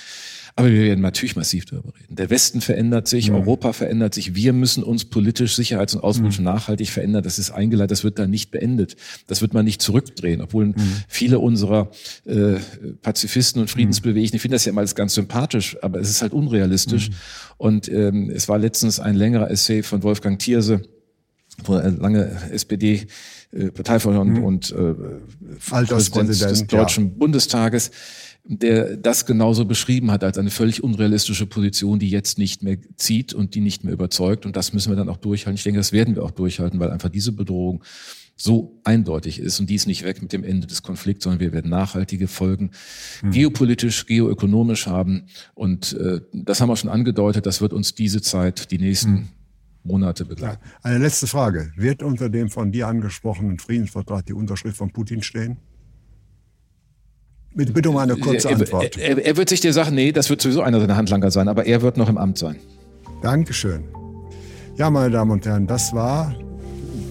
Aber 0.58 0.72
wir 0.72 0.84
werden 0.84 1.02
natürlich 1.02 1.36
massiv 1.36 1.66
darüber 1.66 1.94
reden. 2.00 2.16
Der 2.16 2.30
Westen 2.30 2.62
verändert 2.62 3.10
sich, 3.10 3.30
mhm. 3.30 3.36
Europa 3.36 3.74
verändert 3.74 4.14
sich. 4.14 4.36
Wir 4.36 4.54
müssen 4.54 4.84
uns 4.84 5.04
politisch, 5.04 5.54
sicherheits- 5.54 5.96
und 5.96 6.02
außenpolitisch 6.02 6.40
mhm. 6.40 6.46
nachhaltig 6.46 6.90
verändern. 6.90 7.24
Das 7.24 7.40
ist 7.40 7.52
eingeleitet, 7.52 7.92
das 7.92 8.04
wird 8.06 8.18
da 8.20 8.26
nicht 8.26 8.52
beendet. 8.52 8.96
Das 9.28 9.42
wird 9.42 9.54
man 9.54 9.66
nicht 9.66 9.82
zurückdrehen, 9.82 10.40
obwohl 10.40 10.68
mhm. 10.68 10.76
viele 11.10 11.40
unserer 11.40 11.92
äh, 12.24 12.54
Pazifisten 13.02 13.62
und 13.62 13.70
Friedensbewegten, 13.70 14.38
ich 14.38 14.42
finde 14.42 14.56
das 14.56 14.64
ja 14.64 14.70
immer 14.70 14.80
alles 14.80 14.96
ganz 14.96 15.14
sympathisch, 15.16 15.76
aber 15.82 16.00
es 16.00 16.10
ist 16.10 16.22
halt 16.22 16.32
unrealistisch. 16.32 17.10
Mhm. 17.10 17.16
Und 17.58 17.90
ähm, 17.90 18.30
es 18.34 18.48
war 18.48 18.58
letztens 18.58 19.02
ein 19.02 19.16
längerer 19.16 19.52
Essay 19.52 19.84
von 19.84 20.04
Wolfgang 20.04 20.40
Thierse, 20.40 20.84
wo 21.66 21.76
er 21.76 21.92
lange 21.92 22.32
SPD 22.52 23.08
äh, 23.52 23.72
Parteivorstand 23.72 24.38
mhm. 24.38 24.44
und 24.44 24.72
äh, 24.72 24.94
Präsident 25.60 26.30
des 26.30 26.68
Deutschen 26.68 27.08
ja. 27.08 27.12
Bundestages 27.18 27.92
der 28.48 28.96
das 28.98 29.26
genauso 29.26 29.66
beschrieben 29.66 30.12
hat 30.12 30.24
als 30.24 30.38
eine 30.38 30.52
völlig 30.52 30.84
unrealistische 30.84 31.48
Position, 31.48 31.98
die 31.98 32.10
jetzt 32.10 32.38
nicht 32.38 32.62
mehr 32.62 32.78
zieht 32.96 33.34
und 33.34 33.56
die 33.56 33.62
nicht 33.62 33.84
mehr 33.84 33.94
überzeugt. 33.94 34.46
Und 34.46 34.56
das 34.56 34.72
müssen 34.72 34.92
wir 34.92 34.96
dann 34.96 35.10
auch 35.10 35.18
durchhalten. 35.18 35.56
Ich 35.56 35.64
denke, 35.64 35.80
das 35.80 35.92
werden 35.92 36.16
wir 36.16 36.24
auch 36.24 36.32
durchhalten, 36.32 36.80
weil 36.80 36.92
einfach 36.92 37.10
diese 37.10 37.32
Bedrohung 37.32 37.84
so 38.38 38.82
eindeutig 38.84 39.40
ist 39.40 39.60
und 39.60 39.70
die 39.70 39.76
ist 39.76 39.88
nicht 39.88 40.04
weg 40.04 40.22
mit 40.22 40.34
dem 40.34 40.44
Ende 40.44 40.68
des 40.68 40.84
Konflikts, 40.84 41.24
sondern 41.24 41.40
wir 41.40 41.54
werden 41.54 41.70
nachhaltige 41.72 42.28
Folgen 42.28 42.72
hm. 43.22 43.32
geopolitisch, 43.32 44.06
geoökonomisch 44.06 44.88
haben. 44.88 45.28
Und 45.54 45.94
äh, 45.94 46.20
das 46.34 46.60
haben 46.60 46.70
wir 46.70 46.76
schon 46.76 46.90
angedeutet, 46.90 47.46
das 47.46 47.62
wird 47.62 47.74
uns 47.74 47.96
diese 47.96 48.22
Zeit, 48.22 48.72
die 48.72 48.78
nächsten 48.78 49.16
hm. 49.16 49.28
Monate 49.84 50.26
begleiten. 50.26 50.62
Eine 50.82 50.98
letzte 50.98 51.28
Frage. 51.28 51.72
Wird 51.78 52.04
unter 52.04 52.30
dem 52.30 52.50
von 52.50 52.72
dir 52.72 52.88
angesprochenen 52.88 53.60
Friedensvertrag 53.60 54.26
die 54.26 54.34
Unterschrift 54.34 54.78
von 54.78 54.92
Putin 54.92 55.22
stehen? 55.22 55.58
Bitte, 57.56 57.72
bitte 57.72 57.90
um 57.90 57.98
eine 57.98 58.18
kurze 58.18 58.50
Antwort. 58.50 58.98
Er, 58.98 59.18
er, 59.18 59.26
er, 59.26 59.38
wird 59.38 59.48
sich 59.48 59.62
dir 59.62 59.72
sagen, 59.72 59.96
nee, 59.96 60.12
das 60.12 60.30
wird 60.30 60.42
sowieso 60.42 60.62
einer 60.62 60.82
seiner 60.82 60.98
Handlanger 60.98 61.32
sein, 61.32 61.48
aber 61.48 61.66
er 61.66 61.82
wird 61.82 61.96
noch 61.96 62.10
im 62.10 62.18
Amt 62.18 62.38
sein. 62.38 62.58
Dankeschön. 63.22 63.86
Ja, 64.76 64.90
meine 64.90 65.10
Damen 65.10 65.32
und 65.32 65.46
Herren, 65.46 65.66
das 65.66 65.94
war 65.94 66.36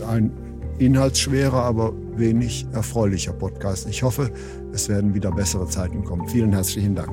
ein 0.07 0.30
inhaltsschwerer, 0.78 1.62
aber 1.62 1.94
wenig 2.16 2.66
erfreulicher 2.74 3.33
Podcast. 3.33 3.88
Ich 3.88 4.02
hoffe, 4.02 4.30
es 4.74 4.90
werden 4.90 5.14
wieder 5.14 5.33
bessere 5.33 5.66
Zeiten 5.66 6.04
kommen. 6.04 6.28
Vielen 6.28 6.52
herzlichen 6.52 6.94
Dank. 6.94 7.11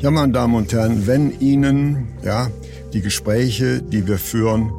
Ja, 0.00 0.10
meine 0.10 0.32
Damen 0.32 0.56
und 0.56 0.72
Herren, 0.72 1.06
wenn 1.06 1.38
Ihnen 1.38 2.08
ja, 2.24 2.50
die 2.92 3.00
Gespräche, 3.00 3.80
die 3.80 4.08
wir 4.08 4.18
führen 4.18 4.72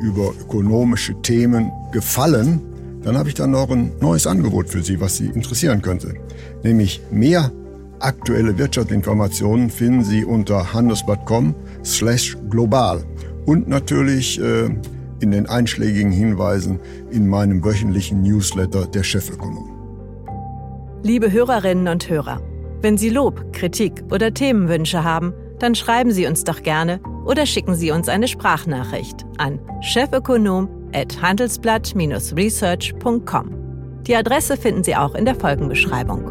über 0.00 0.32
ökonomische 0.40 1.20
Themen 1.20 1.70
gefallen, 1.92 2.62
dann 3.04 3.18
habe 3.18 3.28
ich 3.28 3.34
dann 3.34 3.50
noch 3.50 3.70
ein 3.70 3.92
neues 4.00 4.26
Angebot 4.26 4.68
für 4.68 4.82
Sie, 4.82 5.00
was 5.00 5.16
Sie 5.16 5.26
interessieren 5.26 5.82
könnte. 5.82 6.14
Nämlich 6.62 7.02
mehr 7.10 7.52
aktuelle 8.00 8.56
Wirtschaftsinformationen 8.58 9.70
finden 9.70 10.04
Sie 10.04 10.24
unter 10.24 10.72
handelsblatt.com 10.72 11.54
slash 11.84 12.36
global 12.48 13.04
und 13.46 13.68
natürlich 13.68 14.40
äh, 14.40 14.70
in 15.20 15.30
den 15.30 15.46
einschlägigen 15.46 16.12
Hinweisen 16.12 16.80
in 17.10 17.28
meinem 17.28 17.64
wöchentlichen 17.64 18.22
Newsletter 18.22 18.86
der 18.86 19.02
Chefökonom. 19.02 19.70
Liebe 21.02 21.30
Hörerinnen 21.30 21.88
und 21.88 22.08
Hörer, 22.08 22.40
wenn 22.80 22.96
Sie 22.96 23.10
Lob, 23.10 23.52
Kritik 23.52 24.02
oder 24.10 24.32
Themenwünsche 24.32 25.04
haben, 25.04 25.34
dann 25.58 25.74
schreiben 25.74 26.10
Sie 26.10 26.26
uns 26.26 26.44
doch 26.44 26.62
gerne 26.62 27.00
oder 27.26 27.46
schicken 27.46 27.74
Sie 27.74 27.90
uns 27.90 28.08
eine 28.08 28.28
Sprachnachricht 28.28 29.24
an 29.38 29.60
chefökonom.com 29.82 30.83
at 30.94 31.20
handelsblatt-research.com. 31.20 33.64
Die 34.06 34.16
Adresse 34.16 34.56
finden 34.56 34.84
Sie 34.84 34.96
auch 34.96 35.14
in 35.14 35.24
der 35.24 35.34
Folgenbeschreibung. 35.34 36.30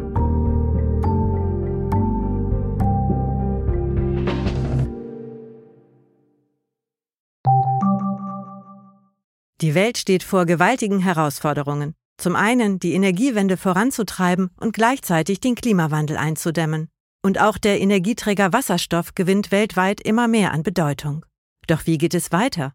Die 9.60 9.74
Welt 9.74 9.98
steht 9.98 10.22
vor 10.22 10.46
gewaltigen 10.46 10.98
Herausforderungen. 10.98 11.94
Zum 12.18 12.36
einen 12.36 12.78
die 12.78 12.92
Energiewende 12.92 13.56
voranzutreiben 13.56 14.50
und 14.60 14.74
gleichzeitig 14.74 15.40
den 15.40 15.54
Klimawandel 15.54 16.16
einzudämmen. 16.16 16.88
Und 17.22 17.40
auch 17.40 17.56
der 17.56 17.80
Energieträger 17.80 18.52
Wasserstoff 18.52 19.14
gewinnt 19.14 19.50
weltweit 19.50 20.02
immer 20.02 20.28
mehr 20.28 20.52
an 20.52 20.62
Bedeutung. 20.62 21.24
Doch 21.66 21.86
wie 21.86 21.96
geht 21.96 22.14
es 22.14 22.30
weiter? 22.30 22.74